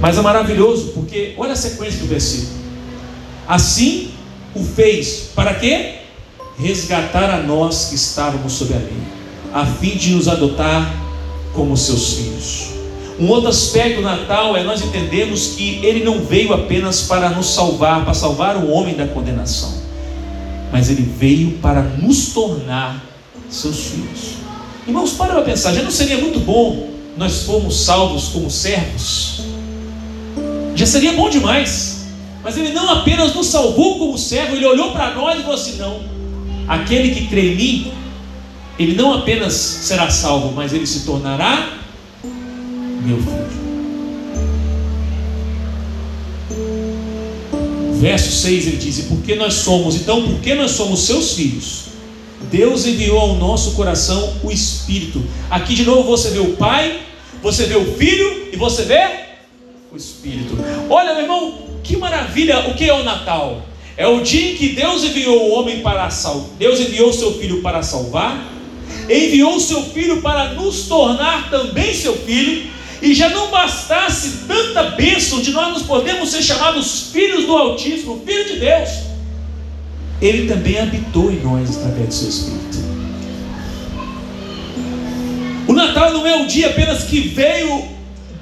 Mas 0.00 0.18
é 0.18 0.20
maravilhoso 0.20 0.88
porque 0.94 1.32
olha 1.38 1.52
a 1.52 1.56
sequência 1.56 2.00
do 2.00 2.08
versículo. 2.08 2.58
Assim 3.46 4.10
o 4.52 4.64
fez 4.64 5.30
para 5.32 5.54
quê? 5.54 5.98
Resgatar 6.58 7.30
a 7.30 7.40
nós 7.40 7.86
que 7.86 7.94
estávamos 7.94 8.54
sob 8.54 8.74
a 8.74 8.78
lei, 8.78 8.92
a 9.54 9.64
fim 9.64 9.96
de 9.96 10.10
nos 10.10 10.26
adotar 10.26 10.92
como 11.54 11.76
seus 11.76 12.14
filhos. 12.14 12.70
Um 13.20 13.28
outro 13.28 13.48
aspecto 13.48 13.96
do 13.96 14.02
Natal 14.02 14.56
é 14.56 14.64
nós 14.64 14.82
entendemos 14.82 15.54
que 15.54 15.78
ele 15.84 16.02
não 16.02 16.24
veio 16.24 16.52
apenas 16.52 17.02
para 17.02 17.30
nos 17.30 17.46
salvar, 17.46 18.02
para 18.02 18.12
salvar 18.12 18.56
o 18.56 18.70
homem 18.70 18.96
da 18.96 19.06
condenação, 19.06 19.72
mas 20.72 20.90
ele 20.90 21.02
veio 21.02 21.58
para 21.58 21.80
nos 21.80 22.32
tornar 22.32 23.04
seus 23.48 23.86
filhos. 23.86 24.39
Irmãos, 24.86 25.12
para 25.12 25.34
para 25.34 25.42
pensar, 25.42 25.74
já 25.74 25.82
não 25.82 25.90
seria 25.90 26.18
muito 26.18 26.40
bom 26.40 26.88
nós 27.16 27.42
fomos 27.42 27.84
salvos 27.84 28.28
como 28.28 28.50
servos? 28.50 29.42
Já 30.74 30.86
seria 30.86 31.12
bom 31.12 31.28
demais. 31.28 32.06
Mas 32.42 32.56
ele 32.56 32.72
não 32.72 32.88
apenas 32.88 33.34
nos 33.34 33.48
salvou 33.48 33.98
como 33.98 34.16
servo, 34.16 34.56
ele 34.56 34.64
olhou 34.64 34.92
para 34.92 35.14
nós 35.14 35.38
e 35.38 35.42
falou 35.42 35.56
assim: 35.56 35.76
não, 35.76 36.00
aquele 36.66 37.14
que 37.14 37.26
crê 37.26 37.52
em 37.52 37.56
mim, 37.56 37.92
ele 38.78 38.94
não 38.94 39.12
apenas 39.12 39.52
será 39.52 40.08
salvo, 40.08 40.52
mas 40.52 40.72
ele 40.72 40.86
se 40.86 41.00
tornará 41.00 41.78
meu 43.04 43.18
filho. 43.18 43.60
Verso 48.00 48.32
6 48.32 48.66
ele 48.66 48.76
diz: 48.78 48.98
E 49.00 49.02
porque 49.02 49.34
nós 49.34 49.52
somos, 49.52 49.96
então, 49.96 50.26
porque 50.26 50.54
nós 50.54 50.70
somos 50.70 51.00
seus 51.00 51.34
filhos, 51.34 51.89
Deus 52.50 52.84
enviou 52.84 53.18
ao 53.18 53.34
nosso 53.34 53.72
coração 53.72 54.36
o 54.42 54.50
Espírito. 54.50 55.22
Aqui 55.48 55.74
de 55.74 55.84
novo 55.84 56.02
você 56.02 56.30
vê 56.30 56.40
o 56.40 56.56
Pai, 56.56 57.00
você 57.42 57.64
vê 57.64 57.76
o 57.76 57.94
Filho 57.94 58.48
e 58.52 58.56
você 58.56 58.82
vê 58.82 59.00
o 59.92 59.96
Espírito. 59.96 60.58
Olha, 60.88 61.14
meu 61.14 61.22
irmão, 61.22 61.58
que 61.82 61.96
maravilha! 61.96 62.68
O 62.68 62.74
que 62.74 62.88
é 62.88 62.92
o 62.92 63.04
Natal? 63.04 63.62
É 63.96 64.06
o 64.06 64.20
dia 64.20 64.52
em 64.52 64.56
que 64.56 64.70
Deus 64.70 65.04
enviou 65.04 65.48
o 65.48 65.52
homem 65.52 65.80
para 65.80 66.10
salvar. 66.10 66.50
Deus 66.58 66.80
enviou 66.80 67.10
o 67.10 67.12
seu 67.12 67.38
filho 67.38 67.62
para 67.62 67.82
salvar, 67.82 68.52
enviou 69.08 69.54
o 69.54 69.60
seu 69.60 69.82
filho 69.84 70.20
para 70.20 70.54
nos 70.54 70.88
tornar 70.88 71.50
também 71.50 71.94
seu 71.94 72.16
filho 72.16 72.70
e 73.02 73.14
já 73.14 73.28
não 73.30 73.50
bastasse 73.50 74.46
tanta 74.46 74.82
bênção 74.90 75.40
de 75.40 75.52
nós 75.52 75.72
nos 75.72 75.82
podemos 75.82 76.30
ser 76.30 76.42
chamados 76.42 77.10
filhos 77.12 77.46
do 77.46 77.56
Altíssimo, 77.56 78.22
filho 78.26 78.44
de 78.44 78.60
Deus, 78.60 78.90
Ele 80.20 80.46
também 80.46 80.78
habitou 80.78 81.30
em 81.30 81.40
nós 81.40 81.76
através 81.76 82.08
do 82.08 82.14
seu 82.14 82.28
Espírito. 82.28 82.78
O 85.66 85.72
Natal 85.72 86.12
não 86.12 86.26
é 86.26 86.36
um 86.36 86.46
dia 86.46 86.68
apenas 86.68 87.04
que 87.04 87.20
veio, 87.20 87.84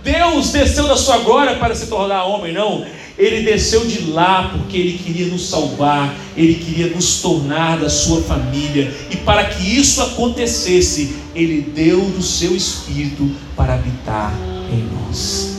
Deus 0.03 0.51
desceu 0.51 0.89
da 0.89 0.97
sua 0.97 1.19
glória 1.19 1.57
para 1.57 1.75
se 1.75 1.87
tornar 1.87 2.25
homem, 2.25 2.53
não. 2.53 2.87
Ele 3.19 3.43
desceu 3.43 3.85
de 3.85 4.11
lá 4.11 4.51
porque 4.51 4.77
Ele 4.77 4.99
queria 4.99 5.27
nos 5.27 5.49
salvar, 5.49 6.15
Ele 6.37 6.55
queria 6.55 6.87
nos 6.87 7.21
tornar 7.21 7.79
da 7.79 7.91
sua 7.91 8.23
família, 8.23 8.93
e 9.11 9.17
para 9.17 9.45
que 9.45 9.77
isso 9.77 10.01
acontecesse, 10.01 11.17
Ele 11.35 11.61
deu 11.61 12.01
do 12.01 12.23
seu 12.23 12.57
Espírito 12.57 13.31
para 13.57 13.75
habitar 13.75 14.33
em 14.73 14.89
nós. 14.95 15.59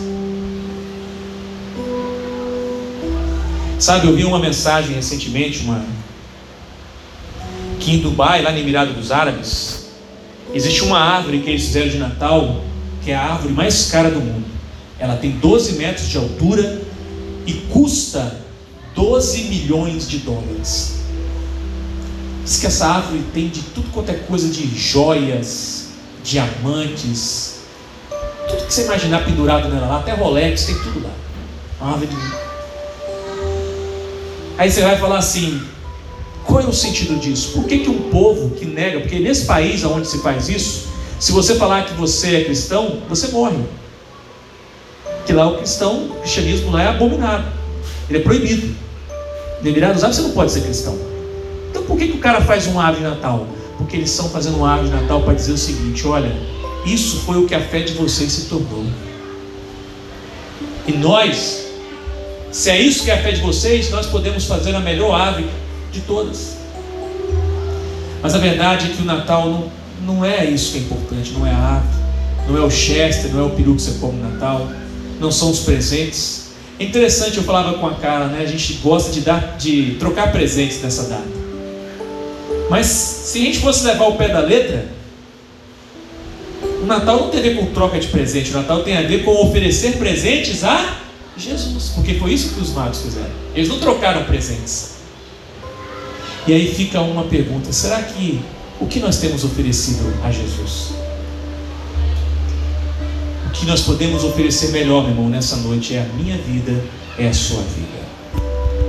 Sabe, 3.78 4.08
eu 4.08 4.16
vi 4.16 4.26
uma 4.26 4.40
mensagem 4.40 4.96
recentemente, 4.96 5.60
uma 5.60 5.86
que 7.80 7.94
em 7.96 8.00
Dubai, 8.00 8.42
lá 8.42 8.52
no 8.52 8.58
Emirado 8.58 8.94
dos 8.94 9.12
Árabes, 9.12 9.88
existe 10.54 10.84
uma 10.84 11.00
árvore 11.00 11.40
que 11.40 11.50
eles 11.50 11.66
fizeram 11.66 11.90
de 11.90 11.98
Natal, 11.98 12.64
que 13.04 13.12
é 13.12 13.16
a 13.16 13.22
árvore 13.22 13.54
mais 13.54 13.90
cara 13.90 14.12
do 14.12 14.20
mundo. 14.20 14.46
Ela 15.00 15.16
tem 15.16 15.32
12 15.32 15.74
metros 15.74 16.10
de 16.10 16.18
altura 16.18 16.82
e 17.46 17.54
custa 17.54 18.36
12 18.96 19.44
milhões 19.44 20.08
de 20.08 20.20
dólares. 20.20 21.00
Diz 22.44 22.58
que 22.58 22.68
essa 22.68 22.88
árvore 22.88 23.24
tem 23.34 23.48
de 23.48 23.62
tudo 23.62 23.90
quanto 23.92 24.10
é 24.10 24.16
coisa 24.16 24.50
de 24.50 24.68
joias, 24.78 25.90
diamantes, 26.24 27.60
tudo 28.50 28.66
que 28.66 28.74
você 28.74 28.86
imaginar 28.86 29.24
pendurado 29.24 29.70
nela 29.70 29.88
lá, 29.88 30.00
até 30.00 30.14
Rolex, 30.14 30.66
tem 30.66 30.76
tudo 30.80 31.04
lá. 31.04 31.14
Uma 31.80 31.92
árvore 31.94 32.08
de 32.08 32.50
Aí 34.58 34.70
você 34.70 34.82
vai 34.82 34.98
falar 34.98 35.20
assim: 35.20 35.62
qual 36.50 36.62
é 36.62 36.66
o 36.66 36.74
sentido 36.74 37.20
disso? 37.20 37.52
Por 37.52 37.66
que, 37.66 37.78
que 37.78 37.90
um 37.90 38.10
povo 38.10 38.50
que 38.56 38.66
nega, 38.66 39.02
porque 39.02 39.20
nesse 39.20 39.46
país 39.46 39.84
onde 39.84 40.08
se 40.08 40.18
faz 40.18 40.50
isso, 40.50 40.88
se 41.20 41.32
você 41.32 41.54
falar 41.54 41.86
que 41.86 41.94
você 41.94 42.38
é 42.38 42.44
cristão, 42.44 43.04
você 43.08 43.28
morre. 43.28 43.60
Que 45.28 45.32
lá 45.32 45.48
o 45.48 45.58
cristão, 45.58 46.06
o 46.06 46.16
cristianismo 46.22 46.72
lá 46.72 46.82
é 46.82 46.88
abominado, 46.88 47.46
ele 48.10 48.18
é 48.18 48.22
proibido. 48.24 48.76
No 49.62 49.70
Emirados 49.70 50.04
Árabes 50.04 50.18
você 50.18 50.24
não 50.24 50.32
pode 50.32 50.52
ser 50.52 50.62
cristão. 50.62 50.98
Então 51.70 51.84
por 51.84 51.96
que, 52.00 52.08
que 52.08 52.18
o 52.18 52.20
cara 52.20 52.42
faz 52.42 52.66
um 52.66 52.80
ave 52.80 52.98
de 52.98 53.04
Natal? 53.04 53.46
Porque 53.78 53.96
eles 53.96 54.10
estão 54.10 54.28
fazendo 54.30 54.58
um 54.58 54.66
ave 54.66 54.86
de 54.86 54.92
Natal 54.92 55.22
para 55.22 55.36
dizer 55.36 55.52
o 55.52 55.58
seguinte: 55.58 56.08
olha, 56.08 56.36
isso 56.84 57.18
foi 57.18 57.38
o 57.38 57.46
que 57.46 57.54
a 57.54 57.62
fé 57.62 57.82
de 57.82 57.94
vocês 57.94 58.32
se 58.32 58.46
tornou. 58.46 58.86
E 60.88 60.94
nós 60.94 61.68
se 62.52 62.72
é 62.72 62.82
isso 62.82 63.04
que 63.04 63.12
é 63.12 63.14
a 63.14 63.22
fé 63.22 63.32
de 63.32 63.42
vocês, 63.42 63.92
nós 63.92 64.08
podemos 64.08 64.46
fazer 64.46 64.76
a 64.76 64.80
melhor 64.80 65.14
ave 65.14 65.46
de 65.92 66.02
todas. 66.02 66.58
Mas 68.22 68.36
a 68.36 68.38
verdade 68.38 68.92
é 68.92 68.96
que 68.96 69.02
o 69.02 69.06
Natal 69.06 69.50
não, 69.50 69.72
não 70.06 70.26
é 70.26 70.46
isso 70.46 70.74
que 70.74 70.78
é 70.80 70.82
importante, 70.82 71.32
não 71.32 71.48
é 71.48 71.52
a 71.52 71.78
ave, 71.78 71.88
não 72.48 72.58
é 72.58 72.62
o 72.62 72.70
Chester, 72.70 73.32
não 73.32 73.42
é 73.42 73.44
o 73.44 73.50
peru 73.52 73.76
que 73.76 73.82
você 73.82 74.00
come 74.00 74.22
no 74.22 74.30
Natal, 74.30 74.70
não 75.20 75.32
são 75.32 75.50
os 75.52 75.60
presentes. 75.60 76.50
É 76.80 76.84
interessante, 76.84 77.38
eu 77.38 77.44
falava 77.44 77.78
com 77.78 77.88
a 77.88 77.96
cara, 77.96 78.28
né? 78.28 78.42
A 78.42 78.46
gente 78.46 78.74
gosta 78.76 79.12
de 79.12 79.22
dar, 79.22 79.58
de 79.58 79.96
trocar 80.00 80.32
presentes 80.32 80.82
nessa 80.82 81.04
data. 81.04 81.28
Mas 82.70 82.86
se 82.86 83.40
a 83.42 83.46
gente 83.46 83.60
fosse 83.60 83.86
levar 83.86 84.08
o 84.08 84.16
pé 84.16 84.30
da 84.30 84.40
letra, 84.40 84.88
o 86.82 86.86
Natal 86.86 87.22
não 87.22 87.30
tem 87.30 87.40
a 87.40 87.44
ver 87.44 87.58
com 87.58 87.66
troca 87.68 88.00
de 88.00 88.08
presente, 88.08 88.52
o 88.52 88.54
Natal 88.54 88.84
tem 88.84 88.96
a 88.96 89.02
ver 89.02 89.24
com 89.24 89.32
oferecer 89.32 89.98
presentes 89.98 90.64
a 90.64 90.98
Jesus, 91.36 91.92
porque 91.96 92.16
foi 92.16 92.34
isso 92.34 92.54
que 92.54 92.62
os 92.62 92.72
magos 92.72 93.02
fizeram. 93.02 93.32
Eles 93.56 93.70
não 93.70 93.80
trocaram 93.80 94.24
presentes. 94.26 94.99
E 96.50 96.54
aí 96.54 96.74
fica 96.74 97.00
uma 97.00 97.26
pergunta: 97.26 97.72
será 97.72 98.02
que 98.02 98.42
o 98.80 98.88
que 98.88 99.00
nós 99.00 99.18
temos 99.18 99.44
oferecido 99.44 100.12
a 100.24 100.32
Jesus? 100.32 100.94
O 103.46 103.52
que 103.52 103.68
nós 103.68 103.82
podemos 103.82 104.24
oferecer 104.24 104.72
melhor, 104.72 105.04
meu 105.04 105.12
irmão, 105.12 105.30
nessa 105.30 105.58
noite 105.58 105.94
é 105.94 106.02
a 106.02 106.06
minha 106.16 106.40
vida, 106.40 106.84
é 107.20 107.28
a 107.28 107.34
sua 107.34 107.62
vida. 107.62 108.00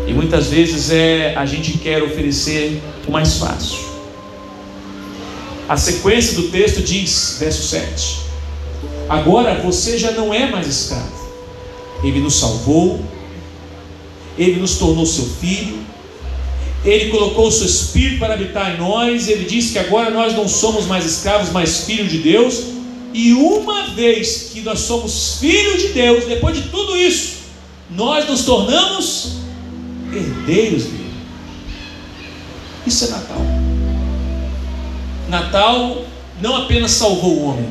E 0.09 0.15
muitas 0.15 0.47
vezes 0.47 0.91
é 0.91 1.35
a 1.37 1.45
gente 1.45 1.77
quer 1.77 2.03
oferecer 2.03 2.81
o 3.07 3.13
mais 3.13 3.37
fácil. 3.37 3.79
A 5.69 5.77
sequência 5.77 6.37
do 6.37 6.45
texto 6.45 6.81
diz, 6.81 7.37
verso 7.39 7.63
7: 7.69 8.21
Agora 9.07 9.61
você 9.61 9.99
já 9.99 10.13
não 10.13 10.33
é 10.33 10.51
mais 10.51 10.67
escravo 10.67 11.21
ele 12.03 12.21
nos 12.21 12.37
salvou, 12.37 12.99
Ele 14.39 14.59
nos 14.59 14.79
tornou 14.79 15.05
seu 15.05 15.27
filho, 15.27 15.80
Ele 16.85 17.11
colocou 17.11 17.49
o 17.49 17.53
seu 17.53 17.67
Espírito 17.67 18.19
para 18.19 18.35
habitar 18.35 18.75
em 18.75 18.79
nós, 18.79 19.29
Ele 19.29 19.45
disse 19.45 19.73
que 19.73 19.79
agora 19.79 20.11
nós 20.11 20.35
não 20.35 20.49
somos 20.49 20.87
mais 20.87 21.05
escravos, 21.05 21.51
mas 21.51 21.85
filhos 21.85 22.11
de 22.11 22.19
Deus, 22.19 22.63
e 23.13 23.33
uma 23.35 23.89
vez 23.89 24.51
que 24.53 24.61
nós 24.63 24.81
somos 24.81 25.37
filhos 25.39 25.83
de 25.83 25.89
Deus, 25.89 26.25
depois 26.25 26.57
de 26.57 26.69
tudo 26.69 26.97
isso, 26.97 27.41
nós 27.91 28.27
nos 28.29 28.45
tornamos 28.45 29.41
herdeiros 30.13 30.85
dele. 30.85 31.11
Isso 32.87 33.05
é 33.05 33.09
Natal. 33.09 33.43
Natal 35.29 36.05
não 36.41 36.57
apenas 36.57 36.93
salvou 36.93 37.37
o 37.37 37.45
homem, 37.45 37.69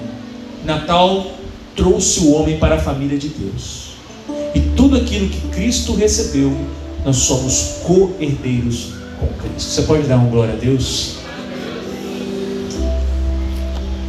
Natal 0.64 1.32
trouxe 1.76 2.20
o 2.20 2.32
homem 2.34 2.60
para 2.60 2.76
a 2.76 2.80
família 2.80 3.18
de 3.18 3.30
Deus. 3.30 3.90
E 4.54 4.60
tudo 4.76 4.98
aquilo 4.98 5.30
que 5.30 5.48
Cristo 5.48 5.96
recebeu, 5.96 6.56
nós 7.04 7.16
somos 7.16 7.78
co-herdeiros 7.84 8.99
com 9.20 9.28
Cristo. 9.28 9.70
Você 9.70 9.82
pode 9.84 10.08
dar 10.08 10.18
uma 10.18 10.30
glória 10.30 10.54
a 10.54 10.58
Deus? 10.58 11.16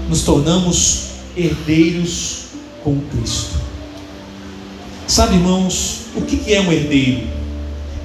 Nos 0.08 0.22
tornamos 0.22 1.10
herdeiros 1.36 2.46
com 2.82 3.00
Cristo. 3.12 3.58
Sabe, 5.06 5.34
irmãos, 5.34 6.02
o 6.14 6.22
que 6.22 6.52
é 6.52 6.60
um 6.60 6.72
herdeiro? 6.72 7.22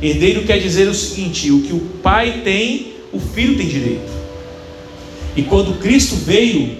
Herdeiro 0.01 0.43
quer 0.43 0.59
dizer 0.59 0.87
o 0.87 0.93
seguinte: 0.93 1.51
o 1.51 1.61
que 1.61 1.73
o 1.73 1.79
pai 2.01 2.41
tem, 2.43 2.93
o 3.13 3.19
filho 3.19 3.57
tem 3.57 3.67
direito. 3.67 4.11
E 5.35 5.43
quando 5.43 5.79
Cristo 5.79 6.15
veio 6.15 6.77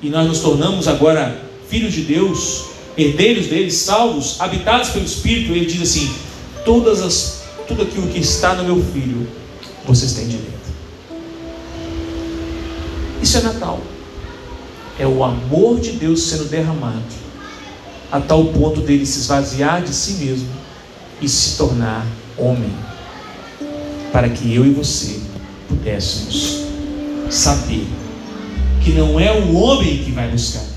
e 0.00 0.08
nós 0.08 0.26
nos 0.26 0.40
tornamos 0.40 0.88
agora 0.88 1.40
filhos 1.68 1.92
de 1.92 2.02
Deus, 2.02 2.64
herdeiros 2.96 3.46
dele, 3.46 3.70
salvos, 3.70 4.40
habitados 4.40 4.90
pelo 4.90 5.04
Espírito, 5.04 5.52
ele 5.52 5.66
diz 5.66 5.82
assim: 5.82 6.12
todas 6.64 7.00
as, 7.00 7.42
tudo 7.66 7.82
aquilo 7.82 8.08
que 8.08 8.18
está 8.18 8.54
no 8.54 8.64
meu 8.64 8.84
filho, 8.92 9.26
vocês 9.86 10.12
têm 10.12 10.28
direito. 10.28 10.52
Isso 13.22 13.38
é 13.38 13.42
Natal. 13.42 13.80
É 14.98 15.06
o 15.06 15.24
amor 15.24 15.80
de 15.80 15.92
Deus 15.92 16.22
sendo 16.24 16.44
derramado, 16.44 17.02
a 18.10 18.20
tal 18.20 18.46
ponto 18.46 18.80
dele 18.80 19.06
se 19.06 19.20
esvaziar 19.20 19.82
de 19.82 19.94
si 19.94 20.24
mesmo 20.24 20.48
e 21.20 21.28
se 21.28 21.56
tornar 21.56 22.06
homem, 22.36 22.72
para 24.12 24.28
que 24.28 24.54
eu 24.54 24.66
e 24.66 24.70
você 24.70 25.20
pudéssemos 25.68 26.64
saber 27.30 27.86
que 28.82 28.90
não 28.92 29.18
é 29.18 29.32
o 29.32 29.54
homem 29.54 30.04
que 30.04 30.10
vai 30.10 30.28
buscar 30.28 30.72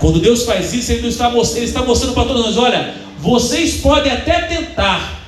quando 0.00 0.18
Deus 0.18 0.44
faz 0.44 0.72
isso, 0.72 0.90
Ele 0.90 1.06
está 1.06 1.28
mostrando, 1.28 1.58
Ele 1.58 1.66
está 1.66 1.82
mostrando 1.84 2.14
para 2.14 2.24
todos 2.24 2.42
nós: 2.42 2.56
olha, 2.56 2.94
vocês 3.18 3.76
podem 3.76 4.10
até 4.10 4.40
tentar, 4.46 5.19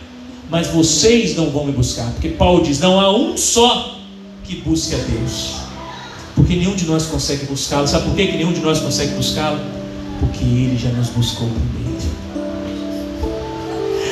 mas 0.51 0.69
vocês 0.69 1.37
não 1.37 1.51
vão 1.51 1.65
me 1.65 1.73
buscar. 1.73 2.11
Porque 2.13 2.31
Paulo 2.31 2.63
diz: 2.63 2.81
não 2.81 3.01
há 3.01 3.15
um 3.15 3.37
só 3.37 3.99
que 4.45 4.57
busque 4.57 4.95
a 4.95 4.99
Deus. 4.99 5.55
Porque 6.35 6.55
nenhum 6.55 6.75
de 6.75 6.87
nós 6.87 7.07
consegue 7.07 7.47
buscá-lo. 7.47 7.87
Sabe 7.87 8.07
por 8.07 8.17
que, 8.17 8.27
que 8.27 8.37
nenhum 8.37 8.53
de 8.53 8.61
nós 8.61 8.81
consegue 8.81 9.13
buscá-lo? 9.15 9.61
Porque 10.21 10.45
Ele 10.45 10.79
já 10.79 10.89
nos 10.91 11.09
buscou 11.11 11.49
primeiro. 11.49 11.83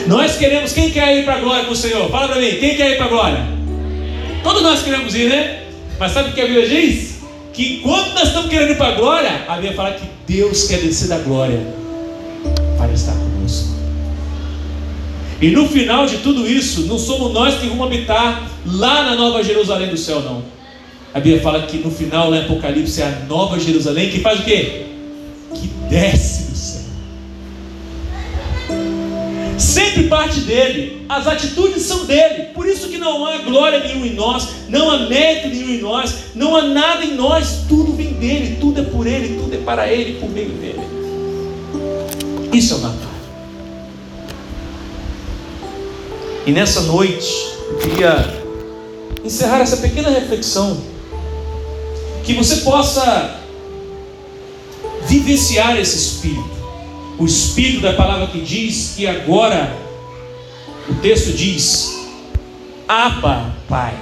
Nós 0.07 0.37
queremos, 0.37 0.73
quem 0.73 0.90
quer 0.90 1.19
ir 1.19 1.25
para 1.25 1.37
a 1.37 1.40
glória 1.40 1.64
com 1.64 1.73
o 1.73 1.77
Senhor? 1.77 2.11
Fala 2.11 2.29
para 2.29 2.40
mim, 2.40 2.57
quem 2.59 2.77
quer 2.77 2.93
ir 2.93 2.97
para 2.97 3.07
a 3.07 3.09
glória? 3.09 3.47
Todos 4.43 4.62
nós 4.62 4.83
queremos 4.83 5.14
ir, 5.14 5.29
né? 5.29 5.64
Mas 5.99 6.12
sabe 6.12 6.31
o 6.31 6.33
que 6.33 6.40
a 6.40 6.47
Bíblia 6.47 6.69
diz? 6.69 7.11
que 7.53 7.75
enquanto 7.77 8.14
nós 8.14 8.29
estamos 8.29 8.49
querendo 8.49 8.71
ir 8.71 8.77
para 8.77 8.95
a 8.95 8.97
glória, 8.97 9.45
a 9.47 9.55
Bíblia 9.57 9.75
fala 9.75 9.93
que 9.93 10.07
Deus 10.27 10.66
quer 10.66 10.81
descer 10.81 11.09
da 11.09 11.19
glória 11.19 11.61
para 12.79 12.93
estar 12.93 13.12
conosco. 13.12 13.80
E 15.40 15.50
no 15.50 15.66
final 15.68 16.07
de 16.07 16.18
tudo 16.18 16.48
isso, 16.48 16.83
não 16.83 16.98
somos 16.98 17.33
nós 17.33 17.55
que 17.55 17.66
vamos 17.66 17.87
habitar 17.87 18.50
lá 18.66 19.05
na 19.05 19.16
Nova 19.16 19.42
Jerusalém 19.42 19.88
do 19.88 19.96
céu, 19.96 20.20
não. 20.20 20.42
A 21.12 21.18
Bíblia 21.18 21.42
fala 21.42 21.62
que 21.62 21.79
no 21.79 21.90
final, 21.90 22.31
no 22.31 22.38
Apocalipse, 22.38 23.00
é 23.00 23.07
a 23.07 23.26
Nova 23.26 23.59
Jerusalém 23.59 24.11
que 24.11 24.20
faz 24.20 24.40
o 24.40 24.44
quê? 24.44 24.87
Que 25.55 25.66
desce 25.88 26.50
sempre 29.61 30.05
parte 30.05 30.40
dele, 30.40 31.05
as 31.09 31.26
atitudes 31.26 31.83
são 31.83 32.05
dele. 32.05 32.48
Por 32.55 32.66
isso 32.66 32.88
que 32.88 32.98
não 32.98 33.26
há 33.26 33.38
glória 33.38 33.81
nenhuma 33.81 34.07
em 34.07 34.14
nós, 34.14 34.48
não 34.68 34.90
há 34.90 34.98
mérito 35.09 35.48
nenhum 35.48 35.70
em 35.70 35.81
nós, 35.81 36.14
não 36.35 36.57
há 36.57 36.62
nada 36.62 37.05
em 37.05 37.14
nós, 37.14 37.64
tudo 37.68 37.92
vem 37.92 38.12
dele, 38.14 38.57
tudo 38.61 38.81
é 38.81 38.85
por 38.85 39.07
ele, 39.07 39.37
tudo 39.37 39.55
é 39.55 39.59
para 39.59 39.92
ele, 39.92 40.18
por 40.18 40.31
meio 40.31 40.50
dele. 40.50 40.81
Isso 42.53 42.74
é 42.74 42.76
o 42.79 42.81
Natal. 42.81 43.10
E 46.46 46.53
nessa 46.53 46.83
noite, 46.83 47.33
eu 47.68 47.79
queria 47.79 48.42
encerrar 49.24 49.61
essa 49.61 49.76
pequena 49.76 50.11
reflexão, 50.11 50.81
que 52.24 52.35
você 52.35 52.57
possa 52.57 53.37
vivenciar 55.07 55.79
esse 55.79 55.96
espírito 55.96 56.61
o 57.20 57.26
espírito 57.26 57.83
da 57.83 57.92
palavra 57.92 58.29
que 58.29 58.40
diz 58.40 58.94
que 58.96 59.07
agora 59.07 59.76
o 60.88 60.94
texto 60.94 61.37
diz 61.37 62.00
Abba, 62.88 63.55
Pai. 63.68 63.94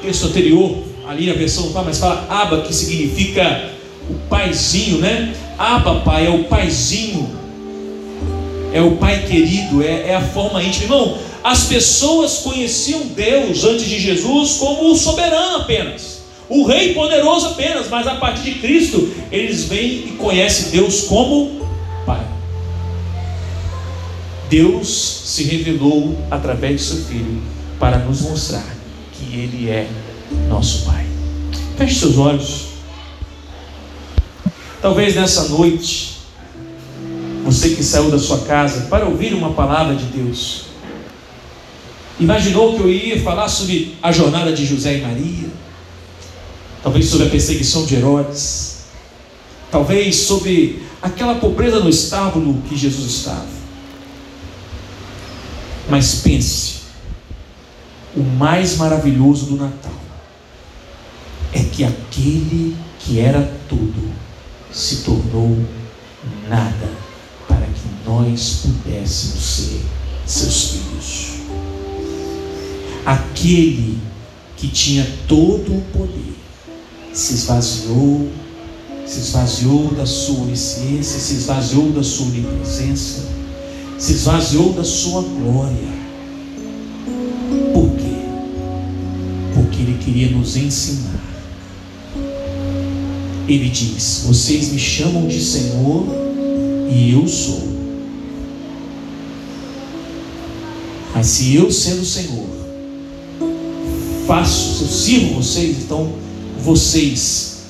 texto 0.00 0.28
anterior, 0.28 0.78
ali 1.06 1.30
a 1.30 1.34
versão 1.34 1.70
fala, 1.70 1.84
mas 1.84 1.98
fala 1.98 2.26
Abba, 2.28 2.62
que 2.62 2.74
significa 2.74 3.70
o 4.08 4.14
paizinho, 4.30 4.98
né? 4.98 5.34
Abba, 5.58 6.00
Pai, 6.00 6.26
é 6.26 6.30
o 6.30 6.44
paizinho, 6.44 7.30
é 8.72 8.80
o 8.80 8.96
pai 8.96 9.24
querido, 9.26 9.82
é, 9.82 10.08
é 10.08 10.14
a 10.16 10.22
forma 10.22 10.62
íntima. 10.62 10.84
Irmão, 10.84 11.18
as 11.44 11.64
pessoas 11.64 12.38
conheciam 12.38 13.08
Deus 13.08 13.64
antes 13.64 13.86
de 13.86 14.00
Jesus 14.00 14.56
como 14.56 14.90
o 14.90 14.96
soberano 14.96 15.56
apenas, 15.56 16.22
o 16.48 16.64
rei 16.64 16.94
poderoso 16.94 17.48
apenas, 17.48 17.86
mas 17.90 18.06
a 18.06 18.14
partir 18.14 18.54
de 18.54 18.58
Cristo 18.60 19.12
eles 19.30 19.64
vêm 19.64 20.06
e 20.06 20.16
conhecem 20.18 20.70
Deus 20.70 21.02
como 21.02 21.68
Pai. 22.06 22.26
Deus 24.48 24.88
se 25.26 25.42
revelou 25.44 26.16
através 26.30 26.80
de 26.80 26.86
seu 26.86 27.04
Filho 27.04 27.42
para 27.78 27.98
nos 27.98 28.22
mostrar 28.22 28.64
que 29.12 29.36
Ele 29.36 29.68
é 29.68 29.86
nosso 30.48 30.86
Pai. 30.86 31.04
Feche 31.76 32.00
seus 32.00 32.16
olhos. 32.16 32.68
Talvez 34.80 35.14
nessa 35.14 35.48
noite, 35.48 36.20
você 37.44 37.70
que 37.70 37.82
saiu 37.82 38.10
da 38.10 38.18
sua 38.18 38.38
casa 38.40 38.86
para 38.88 39.04
ouvir 39.04 39.34
uma 39.34 39.52
palavra 39.52 39.94
de 39.94 40.04
Deus, 40.04 40.73
imaginou 42.18 42.76
que 42.76 42.82
eu 42.82 42.90
ia 42.90 43.20
falar 43.22 43.48
sobre 43.48 43.96
a 44.02 44.12
jornada 44.12 44.52
de 44.52 44.64
José 44.64 44.98
e 44.98 45.00
Maria, 45.02 45.48
talvez 46.82 47.06
sobre 47.06 47.26
a 47.26 47.30
perseguição 47.30 47.84
de 47.84 47.96
Herodes, 47.96 48.84
talvez 49.70 50.16
sobre 50.16 50.82
aquela 51.02 51.34
pobreza 51.36 51.80
no 51.80 51.88
estábulo 51.88 52.62
que 52.68 52.76
Jesus 52.76 53.10
estava. 53.10 53.64
Mas 55.88 56.16
pense, 56.16 56.80
o 58.16 58.22
mais 58.22 58.76
maravilhoso 58.76 59.46
do 59.46 59.56
Natal 59.56 59.92
é 61.52 61.62
que 61.62 61.84
aquele 61.84 62.76
que 63.00 63.20
era 63.20 63.52
tudo 63.68 64.10
se 64.72 65.02
tornou 65.02 65.58
nada 66.48 66.90
para 67.46 67.66
que 67.66 68.08
nós 68.08 68.62
pudéssemos 68.62 69.44
ser 69.44 69.80
seus 70.26 70.70
filhos. 70.70 71.33
Aquele 73.04 73.98
que 74.56 74.68
tinha 74.68 75.06
todo 75.28 75.76
o 75.76 75.82
poder 75.92 76.34
se 77.12 77.34
esvaziou, 77.34 78.28
se 79.06 79.20
esvaziou 79.20 79.92
da 79.94 80.06
sua 80.06 80.42
onisciência, 80.42 81.20
se 81.20 81.34
esvaziou 81.34 81.92
da 81.92 82.02
sua 82.02 82.26
onipresença, 82.26 83.28
se 83.98 84.12
esvaziou 84.12 84.72
da 84.72 84.84
sua 84.84 85.22
glória. 85.22 85.94
Por 87.72 87.90
quê? 87.96 88.16
Porque 89.54 89.82
ele 89.82 89.98
queria 90.02 90.30
nos 90.30 90.56
ensinar 90.56 91.24
ele 93.48 93.68
diz: 93.68 94.22
Vocês 94.26 94.72
me 94.72 94.78
chamam 94.78 95.26
de 95.26 95.40
Senhor 95.42 96.06
e 96.90 97.12
eu 97.12 97.28
sou. 97.28 97.74
Mas 101.14 101.26
se 101.26 101.54
eu 101.54 101.70
sendo 101.70 102.04
Senhor, 102.04 102.48
faço, 104.26 104.84
eu 104.84 104.88
sirvo 104.88 105.34
vocês, 105.34 105.78
então 105.82 106.12
vocês 106.60 107.64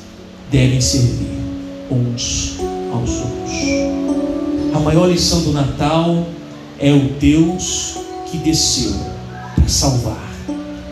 devem 0.51 0.81
servir 0.81 1.35
uns 1.91 2.57
aos 2.93 3.11
outros. 3.11 4.75
A 4.75 4.81
maior 4.81 5.07
lição 5.07 5.43
do 5.43 5.53
Natal 5.53 6.27
é 6.79 6.93
o 6.93 7.09
Deus 7.19 7.99
que 8.31 8.39
desceu 8.39 8.93
para 9.55 9.69
salvar, 9.69 10.33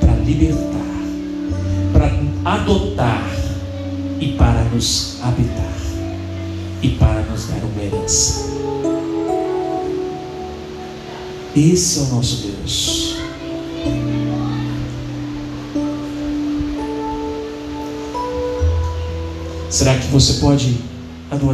para 0.01 0.15
libertar, 0.17 0.81
para 1.93 2.11
adotar 2.45 3.31
e 4.21 4.29
para 4.33 4.65
nos 4.65 5.19
habitar 5.23 5.73
e 6.83 6.89
para 6.91 7.23
nos 7.23 7.47
dar 7.47 7.63
uma 7.65 7.83
herança. 7.83 8.53
Esse 11.55 11.99
é 11.99 12.03
o 12.03 12.07
nosso 12.07 12.47
Deus. 12.47 13.22
Será 19.73 19.97
que 19.97 20.07
você 20.09 20.35
pode 20.35 20.77
adorar? 21.31 21.51